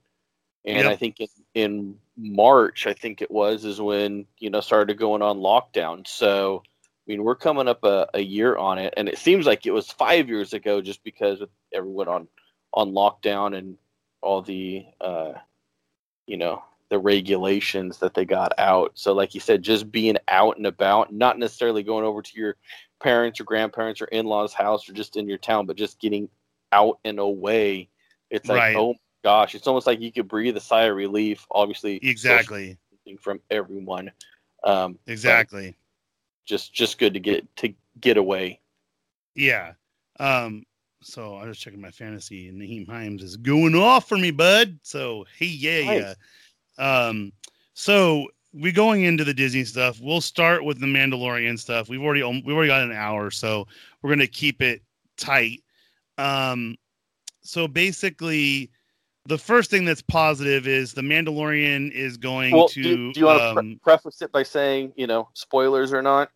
[0.64, 0.92] and Yep.
[0.92, 5.20] I think in, in March, I think it was, is when you know started going
[5.22, 6.06] on lockdown.
[6.06, 6.62] So,
[7.06, 9.72] I mean, we're coming up a, a year on it, and it seems like it
[9.72, 12.28] was five years ago, just because with everyone on
[12.74, 13.76] on lockdown and
[14.20, 15.32] all the uh,
[16.26, 18.92] you know the regulations that they got out.
[18.94, 22.56] So, like you said, just being out and about, not necessarily going over to your
[23.02, 26.28] parents or grandparents or in-laws house or just in your town but just getting
[26.70, 27.88] out and away
[28.30, 28.76] it's like Right.
[28.76, 28.94] oh
[29.24, 32.78] gosh it's almost like you could breathe a sigh of relief obviously Exactly.
[33.20, 34.12] from everyone
[34.64, 35.76] um Exactly.
[36.44, 38.60] Just just good to get to get away
[39.34, 39.72] Yeah.
[40.20, 40.64] Um,
[41.02, 44.78] so I was checking my fantasy and Nyheim Hines is going off for me, bud.
[44.82, 46.16] So hey, yeah, Nice.
[46.78, 47.06] yeah.
[47.06, 47.32] Um,
[47.74, 49.98] so we're going into the Disney stuff.
[50.00, 51.88] We'll start with the Mandalorian stuff.
[51.88, 53.66] We've already we've already got an hour, so
[54.02, 54.82] we're gonna keep it
[55.16, 55.62] tight.
[56.18, 56.76] Um,
[57.42, 58.70] so basically,
[59.26, 62.82] the first thing that's positive is the Mandalorian is going well to.
[62.82, 66.30] do, do you want to um, preface it by saying you know spoilers or not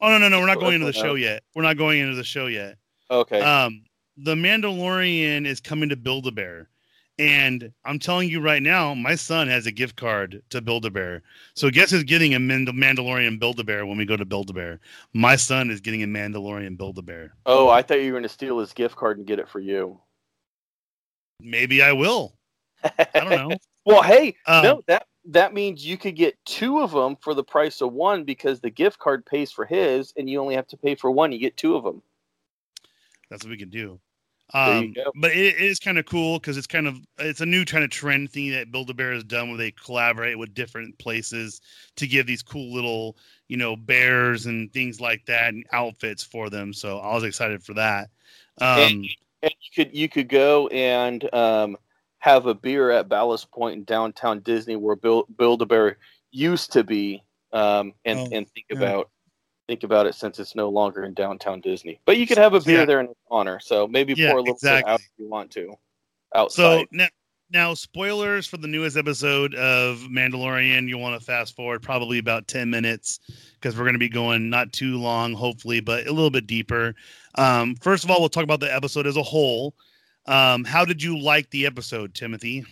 [0.00, 0.40] oh no, no, no!
[0.40, 1.42] We're not going into the show yet.
[1.54, 2.76] We're not going into the show yet.
[3.10, 3.82] okay Um,
[4.16, 6.68] the Mandalorian is coming to Build a Bear.
[7.18, 10.90] And I'm telling you right now, my son has a gift card to Build a
[10.90, 11.22] Bear.
[11.54, 14.48] So guess who's getting a Mand- Mandalorian Build a Bear when we go to Build
[14.48, 14.80] a Bear?
[15.12, 17.34] My son is getting a Mandalorian Build a Bear.
[17.44, 19.60] oh i thought you were going to steal his gift card and get it for
[19.60, 20.00] you
[21.42, 22.36] Maybe I will.
[22.84, 23.56] I don't know.
[23.86, 27.44] well hey Um, no that that means you could get two of them for the
[27.44, 30.76] price of one because the gift card pays for his and you only have to
[30.76, 32.02] pay for one you get two of them
[33.30, 34.00] That's what we can do.
[34.52, 37.84] Um, but it is kind of cool because it's kind of it's a new kind
[37.84, 41.60] of trend thing that Build a Bear has done where they collaborate with different places
[41.96, 43.16] to give these cool little
[43.48, 46.72] you know bears and things like that and outfits for them.
[46.72, 48.10] So I was excited for that.
[48.60, 49.08] Um, and
[49.42, 51.76] you could you could go and um,
[52.18, 55.98] have a beer at Ballast Point in downtown Disney, where Build Build a Bear
[56.30, 57.22] used to be,
[57.52, 58.76] um, and Oh, and think yeah.
[58.76, 59.10] about
[59.66, 62.00] think about it since it's no longer in downtown Disney.
[62.04, 62.84] But you could have a beer Yeah.
[62.84, 63.60] there in honor.
[63.60, 64.82] So maybe Yeah, pour a little exactly.
[64.82, 65.66] bit out if you want to.
[65.72, 65.78] so
[66.34, 66.86] Outside.
[66.90, 67.06] now,
[67.52, 70.88] now spoilers for the newest episode of Mandalorian.
[70.88, 73.20] You want to fast forward probably about ten minutes
[73.54, 76.94] because we're going to be going not too long, hopefully, but a little bit deeper.
[77.36, 79.74] Um, first of all, we'll talk about the episode as a whole.
[80.26, 82.64] Um, how did you like the episode, Timothy?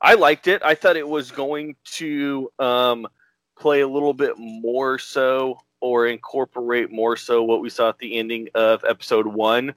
[0.00, 0.62] I liked it.
[0.64, 3.06] I thought it was going to um,
[3.58, 8.18] play a little bit more so or incorporate more so what we saw at the
[8.18, 9.74] ending of episode one.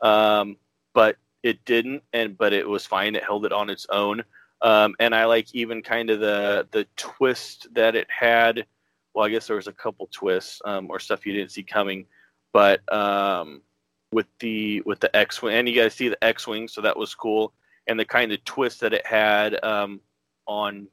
[0.00, 0.56] Um,
[0.94, 3.16] but it didn't, and but it was fine.
[3.16, 4.22] It held it on its own.
[4.60, 8.66] Um, and I like even kind of the the twist that it had.
[9.14, 12.06] Well, I guess there was a couple twists um, or stuff you didn't see coming,
[12.52, 13.62] but um,
[14.12, 16.96] with the with the X wing, and you guys see the X wing, so that
[16.96, 17.52] was cool
[17.86, 20.00] and the kind of twist that it had um,
[20.46, 20.88] on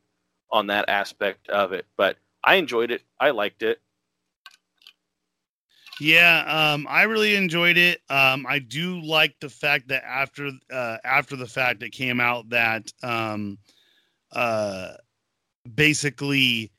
[0.51, 1.85] on that aspect of it.
[1.97, 3.03] But I enjoyed it.
[3.19, 3.79] I liked it.
[5.99, 6.43] Yeah,
[6.73, 8.01] um, I really enjoyed it.
[8.09, 12.49] Um, I do like the fact that after uh, after the fact it came out
[12.49, 13.57] that um,
[14.31, 14.93] uh,
[15.75, 16.71] basically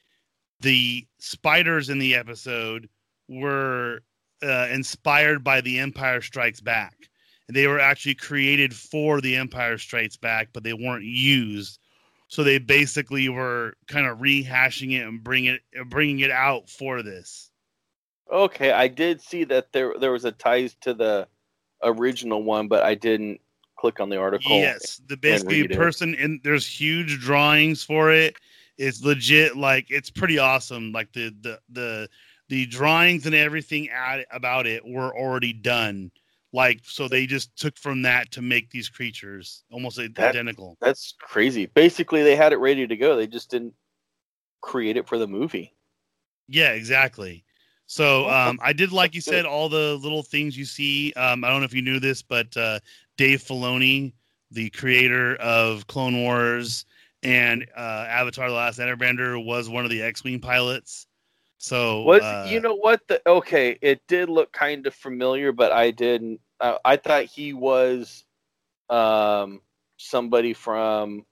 [0.60, 2.88] the spiders in the episode
[3.28, 4.00] were
[4.42, 6.96] uh, inspired by The Empire Strikes Back.
[7.48, 11.78] They were actually created for The Empire Strikes Back, but they weren't used.
[12.28, 17.02] So they basically were kind of rehashing it and bring it bringing it out for
[17.02, 17.49] this.
[18.32, 21.26] Okay, I did see that there there was a ties to the
[21.82, 23.40] original one, but I didn't
[23.76, 24.56] click on the article.
[24.56, 25.76] Yes, the basically read it.
[25.76, 28.36] person and there's huge drawings for it.
[28.78, 30.92] It's legit, like it's pretty awesome.
[30.92, 32.08] Like the the the
[32.48, 36.10] the drawings and everything at, about it were already done.
[36.52, 40.76] Like so, they just took from that to make these creatures almost That- identical.
[40.80, 41.66] That's crazy.
[41.66, 43.16] Basically, they had it ready to go.
[43.16, 43.74] They just didn't
[44.60, 45.74] create it for the movie.
[46.48, 47.44] Yeah, exactly.
[47.90, 51.12] So um, I did, like you said, all the little things you see.
[51.14, 52.78] Um, I don't know if you knew this, but uh,
[53.16, 54.12] Dave Filoni,
[54.52, 56.84] the creator of Clone Wars
[57.24, 61.08] and uh, Avatar: The Last Airbender, was one of the X-wing pilots.
[61.58, 63.76] So Was uh, you know what the okay?
[63.82, 66.40] It did look kind of familiar, but I didn't.
[66.60, 68.24] Uh, I thought he was
[68.88, 69.62] um,
[69.96, 71.26] somebody from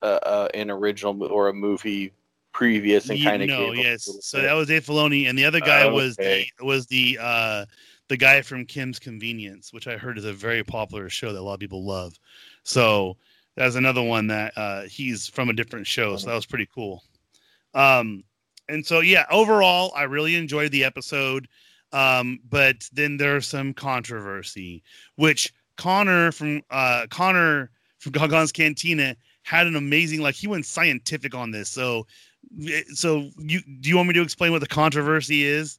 [0.00, 2.14] uh, uh, an original or a movie
[2.54, 4.08] previous and kind of no, gave him a yes.
[4.22, 4.44] So bit.
[4.44, 6.48] that was Dave Filoni, and the other guy was Okay.
[6.58, 7.66] the was the uh,
[8.08, 11.42] the guy from Kim's Convenience, which I heard is a very popular show that a
[11.42, 12.18] lot of people love.
[12.62, 13.16] So
[13.56, 16.16] that's another one that uh, he's from a different show.
[16.16, 17.02] So that was pretty cool.
[17.74, 18.24] Um,
[18.68, 21.48] and so yeah, overall, I really enjoyed the episode.
[21.92, 24.82] Um, but then there's some controversy,
[25.16, 31.34] which Connor from uh, Connor from Gagan's Cantina had an amazing like he went scientific
[31.34, 31.68] on this.
[31.68, 32.06] So
[32.92, 35.78] so you do you want me to explain what the controversy is?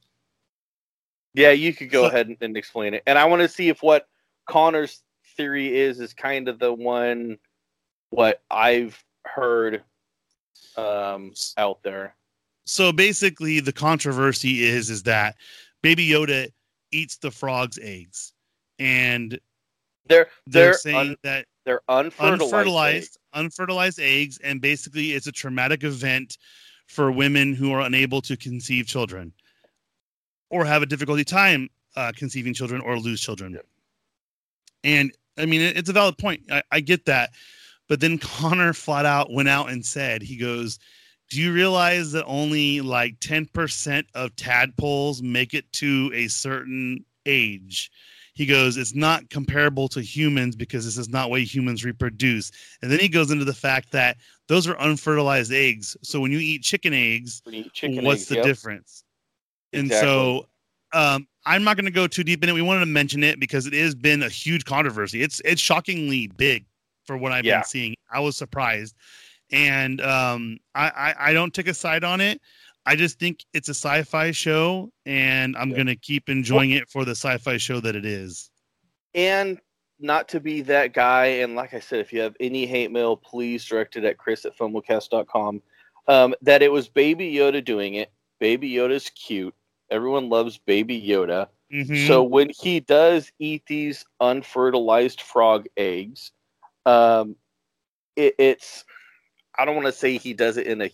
[1.34, 3.02] Yeah, you could go So- ahead and, and explain it.
[3.06, 4.08] And I want to see if what
[4.46, 5.02] Connor's
[5.36, 7.38] theory is is kind of the one
[8.10, 9.82] what I've heard
[10.76, 12.14] um, out there.
[12.64, 15.36] So basically, the controversy is is that
[15.82, 16.50] Baby Yoda
[16.92, 18.32] eats the frog's eggs,
[18.78, 19.38] and
[20.08, 22.42] they're they're, they're saying un- that they're unfertilized.
[22.52, 26.38] unfertilized unfertilized eggs and basically it's a traumatic event
[26.86, 29.32] for women who are unable to conceive children
[30.50, 33.52] or have a difficulty time uh, conceiving children or lose children.
[33.54, 33.60] Yeah.
[34.84, 36.42] and i mean it- it's a valid point.
[36.50, 37.30] I, I get that.
[37.88, 40.78] But then connor flat out went out and said he goes
[41.28, 47.90] do you realize that only like 10% of tadpoles make it to a certain age?
[48.34, 52.52] He goes it's not comparable to humans because this is not way humans reproduce.
[52.80, 54.18] And then he goes into the fact that
[54.48, 58.34] those are unfertilized eggs so when you eat chicken eggs eat chicken what's eggs, the
[58.36, 58.44] yep.
[58.44, 59.04] difference
[59.72, 60.08] and Exactly.
[60.08, 60.46] so
[60.92, 63.40] um, i'm not going to go too deep in it we wanted to mention it
[63.40, 66.64] because it has been a huge controversy it's it's shockingly big
[67.04, 67.58] for what i've Yeah.
[67.58, 68.94] been seeing i was surprised
[69.52, 72.40] and um, I, I i don't take a side on it
[72.88, 75.78] I just think it's a sci-fi show, and I'm Yeah.
[75.78, 78.48] gonna keep enjoying it for the sci-fi show that it is.
[79.12, 79.58] and
[79.98, 81.26] not to be that guy.
[81.26, 84.44] And like I said, if you have any hate mail, please direct it at chris
[84.44, 85.62] at fomocast.com.
[86.08, 88.12] Um, that it was Baby Yoda doing it.
[88.38, 89.54] Baby Yoda's cute.
[89.90, 91.48] Everyone loves Baby Yoda.
[91.72, 92.06] Mhm.
[92.06, 96.32] So when he does eat these unfertilized frog eggs,
[96.84, 97.34] um,
[98.14, 98.84] it, it's
[99.58, 100.90] I don't want to say he does it in a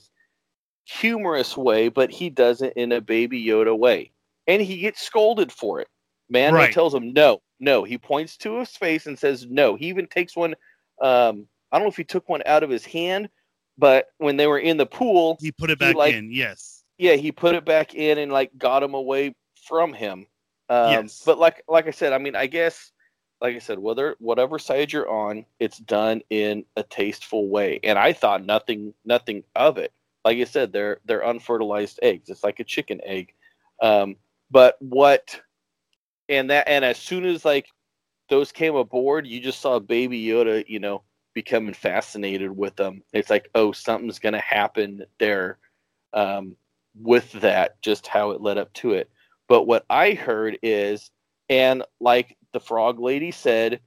[0.84, 4.12] humorous way, but he does it in a Baby Yoda way,
[4.46, 5.88] and he gets scolded for it.
[6.30, 6.72] Man Right.
[6.72, 7.84] tells him no, no.
[7.84, 9.76] He points to his face and says no.
[9.76, 10.54] He even takes one.
[11.00, 13.30] Um, I don't know if he took one out of his hand,
[13.78, 16.30] but when they were in the pool, he put it back like- in.
[16.30, 16.84] Yes.
[16.98, 19.34] yeah, he put it back in and like got him away
[19.66, 20.26] from him.
[20.68, 21.22] Um, Yes.
[21.24, 22.92] But like like I said, I mean, I guess
[23.40, 27.80] like I said, whether whatever side you're on, it's done in a tasteful way.
[27.82, 29.92] And I thought nothing nothing of it.
[30.24, 32.28] Like I said, they're they're unfertilized eggs.
[32.28, 33.32] It's like a chicken egg.
[33.80, 34.16] Um,
[34.50, 35.40] but what
[36.28, 37.66] and that and as soon as like
[38.28, 41.02] those came aboard, you just saw Baby Yoda, you know,
[41.34, 43.02] becoming fascinated with them.
[43.12, 45.58] It's like, oh, something's gonna happen there
[46.12, 46.56] um,
[47.00, 49.10] with that, just how it led up to it.
[49.48, 51.10] But what I heard is,
[51.48, 53.80] and like the frog lady said,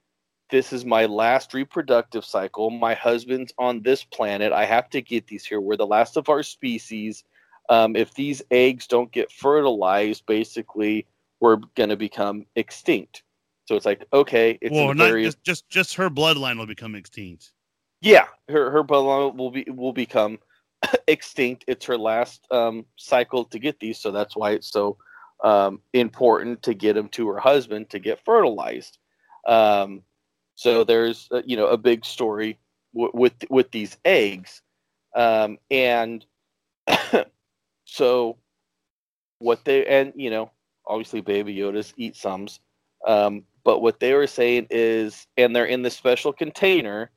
[0.49, 2.69] this is my last reproductive cycle.
[2.69, 4.51] My husband's on this planet.
[4.51, 5.59] I have to get these here.
[5.59, 7.23] We're the last of our species.
[7.69, 11.07] Um, if these eggs don't get fertilized, basically,
[11.39, 13.23] we're going to become extinct.
[13.65, 16.95] So it's like, okay, it's well, not very just, just just her bloodline will become
[16.95, 17.51] extinct.
[18.01, 20.37] yeah, her her bloodline will be will become
[21.07, 21.65] extinct.
[21.67, 24.97] It's her last um, cycle to get these, so that's why it's so
[25.43, 28.99] um, important to get them to her husband to get fertilized.
[29.47, 30.03] Um,
[30.53, 32.59] so there's uh, you know a big story
[32.93, 34.61] w- with with these eggs,
[35.15, 36.23] um, and
[37.85, 38.37] so
[39.39, 40.51] what they and you know
[40.87, 42.59] obviously Baby Yoda's eat somes,
[43.07, 47.11] um, but what they were saying is, and they're in this special container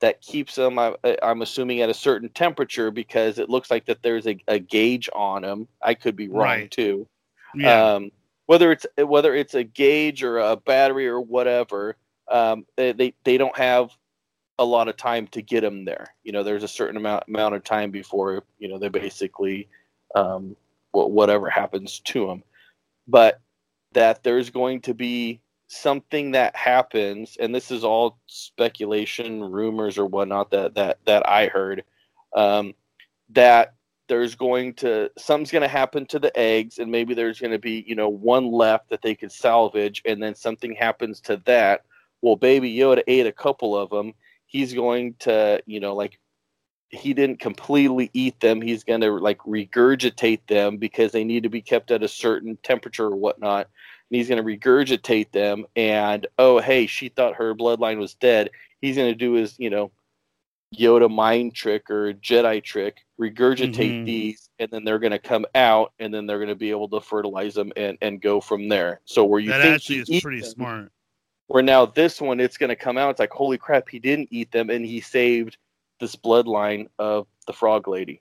[0.00, 4.02] that keeps them I, i'm assuming at a certain temperature because it looks like that
[4.02, 6.70] there's a, a gauge on them i could be wrong Right.
[6.70, 7.06] too.
[7.54, 7.94] Yeah.
[7.94, 8.10] um,
[8.46, 11.96] whether it's whether it's a gauge or a battery or whatever
[12.30, 13.90] um, they, they they don't have
[14.58, 16.14] a lot of time to get them there.
[16.24, 19.68] You know there's a certain amount amount of time before you know they basically
[20.14, 20.56] um,
[20.92, 22.42] whatever happens to them
[23.06, 23.40] but
[23.92, 30.06] that there's going to be something that happens and this is all speculation rumors or
[30.06, 31.82] whatnot that that that i heard
[32.36, 32.74] um,
[33.30, 33.74] that
[34.08, 37.58] there's going to something's going to happen to the eggs and maybe there's going to
[37.58, 41.82] be you know one left that they could salvage and then something happens to that.
[42.20, 44.12] Well baby yoda ate a couple of them
[44.46, 46.18] he's going to you know like
[46.94, 51.48] he didn't completely eat them he's going to like regurgitate them because they need to
[51.48, 53.68] be kept at a certain temperature or whatnot
[54.10, 58.50] and he's going to regurgitate them and oh hey she thought her bloodline was dead
[58.80, 59.90] he's going to do his you know
[60.76, 64.04] yoda mind trick or jedi trick regurgitate Mhm.
[64.06, 66.88] these and then they're going to come out and then they're going to be able
[66.88, 70.40] to fertilize them and, and go from there so where you that actually is pretty
[70.40, 70.92] them- smart.
[71.46, 74.28] where now this one it's going to come out it's like holy crap he didn't
[74.32, 75.58] eat them and he saved
[76.04, 78.20] this bloodline of the frog lady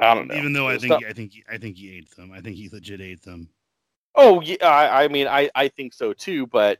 [0.00, 2.10] i don't know Even though I think not- I think he- I think he ate
[2.16, 2.32] them.
[2.32, 3.48] I think he legit ate them.
[4.14, 6.46] Oh yeah, I, I mean, I, I think so too.
[6.46, 6.78] But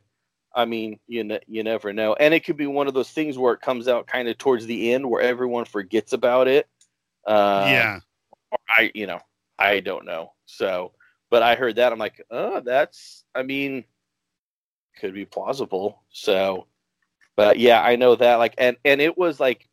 [0.53, 3.37] I mean, you ne- you never know, and it could be one of those things
[3.37, 6.67] where it comes out kind of towards the end where everyone forgets about it.
[7.25, 7.99] Uh, yeah.
[8.67, 9.19] I you know
[9.59, 10.33] I don't know.
[10.45, 10.93] So,
[11.29, 13.83] but I heard that I'm like, oh, that's I mean,
[14.99, 16.03] could be plausible.
[16.09, 16.67] So,
[17.35, 19.67] but yeah, I know that like, and and it was like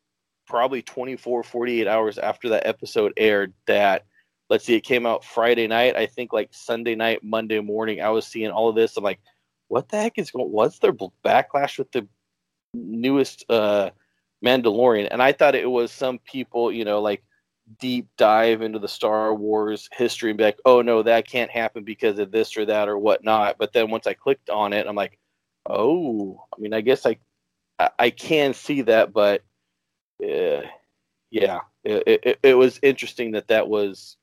[0.49, 4.05] probably 24, 48 hours after that episode aired that
[4.49, 5.95] let's see, it came out Friday night.
[5.95, 8.97] I think like Sunday night, Monday morning, I was seeing all of this.
[8.97, 9.19] I'm like,
[9.67, 10.51] what the heck is going?
[10.51, 12.07] What's their backlash with the
[12.73, 13.91] newest uh,
[14.43, 15.07] Mandalorian?
[15.11, 17.23] And I thought it was some people, you know, like
[17.79, 21.83] deep dive into the Star Wars history and be like, oh no, that can't happen
[21.83, 23.57] because of this or that or whatnot.
[23.59, 25.19] But then once I clicked on it, I'm like,
[25.67, 27.17] oh, I mean, I guess I
[27.97, 29.43] I can see that, but
[30.23, 30.67] uh,
[31.31, 34.17] yeah, it, it, it was interesting that that was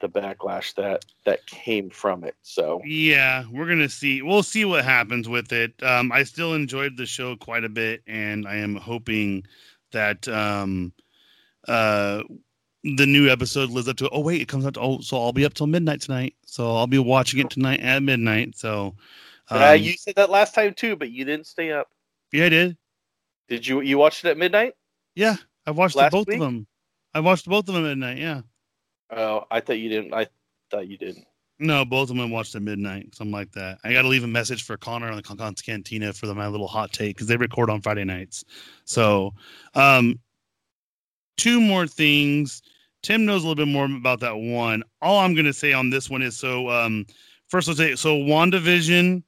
[0.00, 2.34] the backlash that that came from it.
[2.42, 4.20] So yeah, we're gonna see.
[4.20, 5.80] We'll see what happens with it.
[5.82, 9.46] Um, I still enjoyed the show quite a bit, and I am hoping
[9.92, 10.92] that um,
[11.68, 12.22] uh,
[12.82, 14.10] the new episode lives up to.
[14.10, 14.74] Oh wait, it comes out.
[14.74, 16.34] To, oh, so I'll be up till midnight tonight.
[16.44, 18.58] So I'll be watching it tonight at midnight.
[18.58, 18.94] So
[19.50, 21.88] um, uh, you said that last time too, but you didn't stay up.
[22.32, 22.76] Yeah, I did.
[23.48, 24.74] Did you you watched it at midnight?
[25.14, 25.36] Yeah,
[25.66, 26.36] I watched both week?
[26.36, 26.66] of them.
[27.14, 28.18] I watched both of them at midnight.
[28.18, 28.42] Yeah.
[29.10, 30.14] Oh, I thought you didn't.
[30.14, 30.26] I
[30.70, 31.26] thought you didn't.
[31.58, 33.78] No, both of them watched at midnight, something like that.
[33.84, 36.48] I got to leave a message for Connor on the Concon's Cantina for the, my
[36.48, 38.44] little hot take because they record on Friday nights.
[38.84, 39.32] So,
[39.74, 40.18] um,
[41.36, 42.62] two more things.
[43.02, 44.82] Tim knows a little bit more about that one.
[45.02, 46.68] All I'm going to say on this one is so.
[46.70, 47.06] Um,
[47.48, 48.16] first, let's say so.
[48.16, 49.22] Wandavision.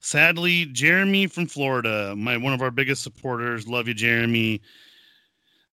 [0.00, 4.62] Sadly, Jeremy from Florida, my one of our biggest supporters, love you, Jeremy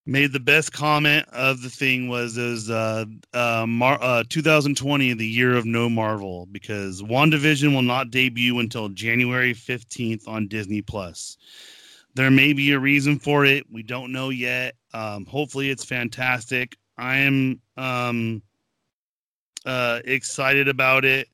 [0.08, 5.26] made the best comment of the thing was is uh, uh, Mar- uh, 2020 the
[5.26, 11.36] year of no marvel because wandavision will not debut until january 15th on disney plus.
[12.14, 13.66] There may be a reason for it.
[13.70, 14.74] We don't know yet.
[14.94, 16.76] Um, hopefully it's fantastic.
[16.96, 18.42] I am um,
[19.66, 21.28] uh, excited about it.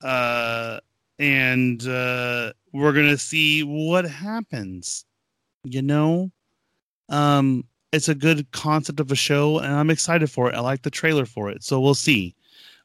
[0.00, 0.78] Uh,
[1.18, 5.04] and uh, we're gonna see what happens
[5.64, 6.30] you know
[7.08, 10.54] um it's a good concept of a show, and I'm excited for it.
[10.54, 12.34] I like the trailer for it, so we'll see.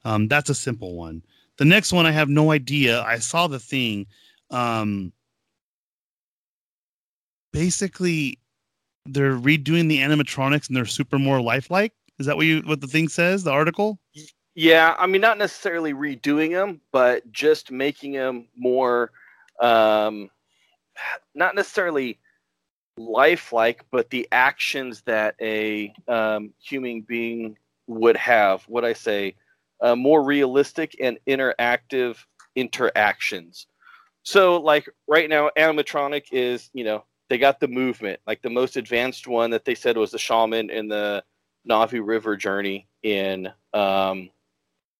[0.05, 1.21] Um, that's a simple one.
[1.57, 3.01] The next one, I have no idea.
[3.01, 4.07] I saw the thing.
[4.49, 5.11] Um,
[7.51, 8.39] basically,
[9.05, 11.93] they're redoing the animatronics, and they're super more lifelike.
[12.19, 13.43] Is that what you what the thing says?
[13.43, 13.99] The article?
[14.55, 19.11] Yeah, I mean, not necessarily redoing them, but just making them more,
[19.61, 20.29] um,
[21.33, 22.19] not necessarily
[22.97, 27.57] lifelike, but the actions that a um, human being
[27.87, 29.35] would have, what I say,
[29.81, 32.17] uh, more realistic and interactive
[32.55, 33.67] interactions.
[34.23, 38.19] So, like right now, animatronic is, you know, they got the movement.
[38.27, 41.23] Like the most advanced one that they said was the shaman in the
[41.69, 44.29] Na'vi River journey in um,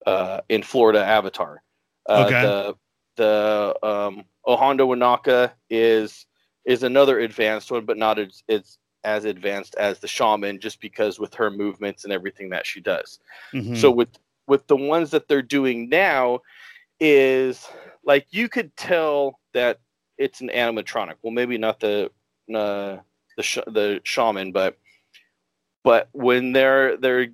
[0.06, 1.62] uh, in Florida Avatar.
[2.10, 2.42] Uh, okay.
[2.42, 2.76] The
[3.18, 6.26] the um, Hondo Ohnaka is
[6.66, 11.20] is another advanced one, but not as, as as advanced as the shaman, just because
[11.20, 13.20] with her movements and everything that she does.
[13.54, 13.76] Mm-hmm.
[13.76, 14.10] So with
[14.48, 16.42] with the ones that they're doing now,
[17.00, 17.68] is
[18.04, 19.80] like you could tell that
[20.18, 21.16] it's an animatronic.
[21.22, 22.12] Well, maybe not the
[22.54, 22.98] uh,
[23.38, 24.78] the sh- the shaman, but
[25.84, 27.28] but when they're they're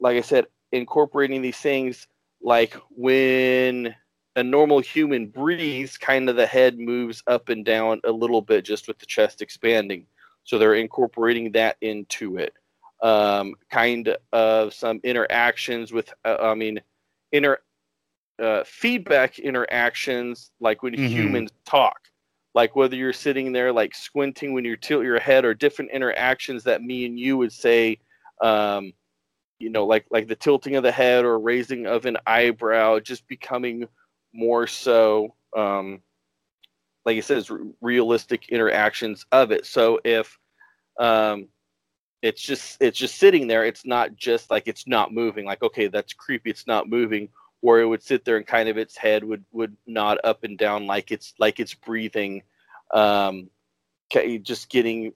[0.00, 2.06] like I said, incorporating these things,
[2.42, 3.94] like when
[4.36, 8.64] a normal human breathes, kind of the head moves up and down a little bit
[8.64, 10.06] just with the chest expanding.
[10.44, 12.54] So they're incorporating that into it.
[13.02, 16.80] Um, kind of some interactions with, uh, I mean,
[17.32, 17.58] inter
[18.38, 21.06] uh, feedback interactions like when mm-hmm.
[21.06, 21.98] humans talk.
[22.54, 26.64] Like whether you're sitting there like squinting when you tilt your head, or different interactions
[26.64, 27.98] that me and you would say,
[28.40, 28.92] um,
[29.60, 33.28] you know, like like the tilting of the head or raising of an eyebrow, just
[33.28, 33.86] becoming
[34.32, 36.00] more so, um,
[37.04, 39.66] like I said, is realistic interactions of it.
[39.66, 40.38] So if
[40.98, 41.48] um,
[42.22, 45.44] it's just it's just sitting there, it's not just like it's not moving.
[45.44, 46.50] Like okay, that's creepy.
[46.50, 47.28] It's not moving.
[47.62, 50.56] Or it would sit there and kind of its head would would nod up and
[50.56, 52.42] down like it's like it's breathing.
[52.92, 53.50] Um,
[54.42, 55.12] just getting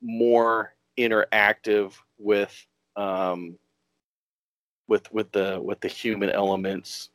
[0.00, 2.54] more interactive with
[2.96, 3.58] um,
[4.88, 7.10] with with the with the human elements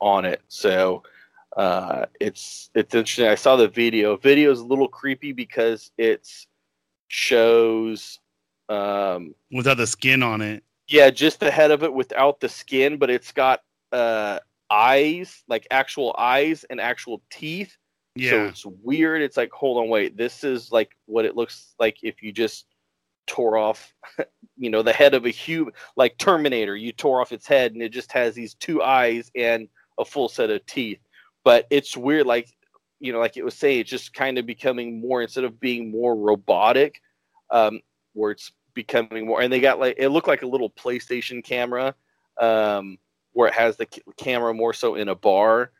[0.00, 0.42] on it.
[0.48, 1.02] So
[1.56, 3.28] uh, it's it's interesting.
[3.28, 4.16] I saw the video.
[4.16, 6.28] Video is a little creepy because it
[7.08, 8.18] shows
[8.68, 10.64] um, without the skin on it.
[10.88, 13.62] Yeah, just the head of it without the skin, but it's got
[13.92, 14.40] uh,
[14.70, 17.76] eyes, like actual eyes and actual teeth.
[18.14, 18.30] Yeah.
[18.30, 19.22] So it's weird.
[19.22, 20.16] It's like, hold on, wait.
[20.16, 22.66] This is like what it looks like if you just
[23.26, 23.94] tore off,
[24.56, 26.76] you know, the head of a human, like Terminator.
[26.76, 29.68] You tore off its head, and it just has these two eyes and
[29.98, 31.00] a full set of teeth.
[31.44, 32.54] But it's weird, like
[33.00, 35.90] you know, like it was saying, it's just kind of becoming more instead of being
[35.90, 37.00] more robotic,
[37.50, 37.80] um,
[38.12, 39.42] where it's becoming more.
[39.42, 41.94] And they got like it looked like a little PlayStation camera,
[42.40, 42.98] um,
[43.32, 43.86] where it has the
[44.16, 45.72] camera more so in a bar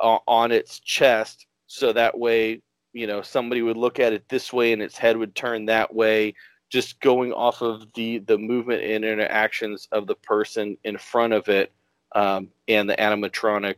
[0.00, 2.62] uh, on its chest, so that way
[2.92, 5.94] you know somebody would look at it this way and its head would turn that
[5.94, 6.34] way
[6.68, 11.48] just going off of the the movement and interactions of the person in front of
[11.48, 11.72] it
[12.12, 13.76] um, and the animatronic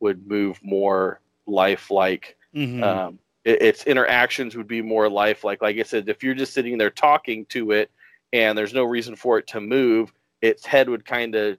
[0.00, 2.36] would move more lifelike.
[2.54, 2.82] Mhm.
[2.82, 5.62] um, it, its interactions would be more lifelike.
[5.62, 7.90] Like i said if you're just sitting there talking to it
[8.32, 11.56] and there's no reason for it to move its head would kind of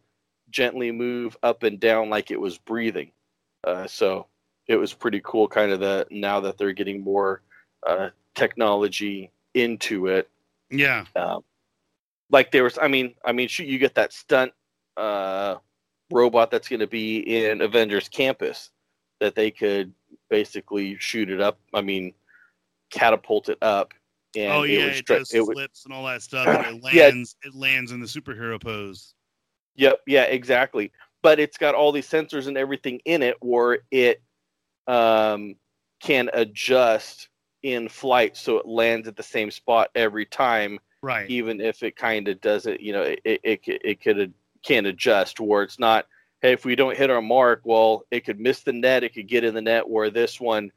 [0.49, 3.11] gently move up and down like it was breathing.
[3.63, 4.27] Uh, so
[4.67, 7.41] it was pretty cool kind of the now that they're getting more
[7.87, 10.29] uh, technology into it
[10.73, 11.05] yeah.
[11.15, 11.43] um,
[12.29, 14.51] like there was i mean i mean shoot you get that stunt
[14.97, 15.55] uh,
[16.11, 18.71] robot that's going to be in avengers campus
[19.19, 19.93] that they could
[20.29, 22.13] basically shoot it up i mean
[22.91, 23.93] catapult it up
[24.35, 26.47] and oh yeah, it, it, would stre- does it would flips and all that stuff.
[26.65, 27.05] And it Yeah.
[27.05, 27.35] lands.
[27.43, 29.13] It lands in the superhero pose.
[29.75, 30.91] Yep, yeah, exactly.
[31.21, 34.21] But it's got all these sensors and everything in it where it
[34.87, 35.55] um,
[36.01, 37.29] can adjust
[37.63, 41.29] in flight so it lands at the same spot every time, Right.
[41.29, 44.33] even if it kind of doesn't, you know, it, it, it, could
[44.63, 46.07] can adjust where it's not,
[46.41, 49.27] hey, if we don't hit our mark, well, it could miss the net, it could
[49.27, 50.71] get in the net, where this one,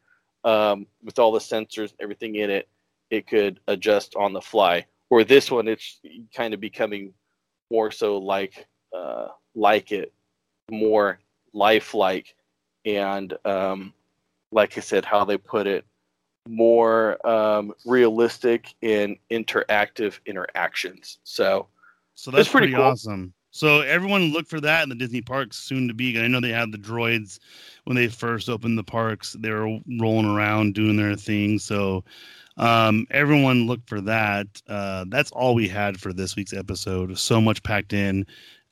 [0.45, 2.69] um, with all the sensors and everything in it,
[3.11, 4.85] it could adjust on the fly.
[5.11, 6.01] Or this one, it's
[6.35, 7.13] kind of becoming
[7.71, 10.13] more so like uh, like it,
[10.71, 11.21] more
[11.53, 12.35] lifelike,
[12.85, 13.93] and um,
[14.51, 15.85] like I said, how they put it,
[16.47, 21.18] more um, realistic in interactive interactions.
[21.24, 21.68] So
[22.14, 22.82] So that's pretty pretty, cool.
[22.82, 23.32] awesome.
[23.51, 26.20] So everyone look for that in the Disney parks soon to be.
[26.20, 27.39] I know they had the droids
[27.85, 29.35] when they first opened the parks.
[29.39, 31.59] They were rolling around doing their thing.
[31.59, 32.05] So
[32.59, 34.47] um, everyone look for that.
[34.68, 37.16] Uh, that's all we had for this week's episode.
[37.18, 38.27] So much packed in.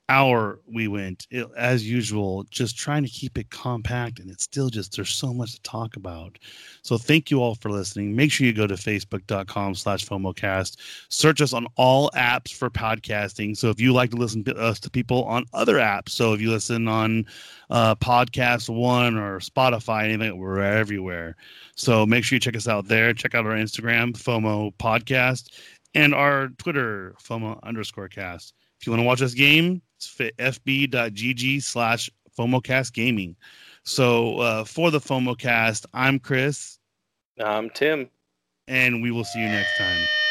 [0.09, 4.69] Hour we went it, as usual, just trying to keep it compact, and it's still
[4.69, 6.39] just there's so much to talk about.
[6.83, 8.15] So thank you all for listening.
[8.15, 10.77] Make sure you go to facebook.com slash FOMOcast
[11.09, 13.57] search us on all apps for podcasting.
[13.57, 16.41] So if you like to listen to us to people on other apps, so if
[16.41, 17.27] you listen on
[17.71, 21.37] uh, Podcast One or Spotify, anything, we're everywhere.
[21.77, 23.15] So make sure you check us out there.
[23.15, 25.51] Check out our Instagram, FOMO Podcast,
[25.95, 28.55] and our Twitter, FOMO underscore cast.
[28.81, 33.37] If you want to watch us game, it's fb.gg slash FOMOcast gaming.
[33.85, 36.79] So uh, for the FOMOcast, I'm Chris,
[37.43, 38.09] I'm Tim.
[38.67, 40.24] and we will see you next time.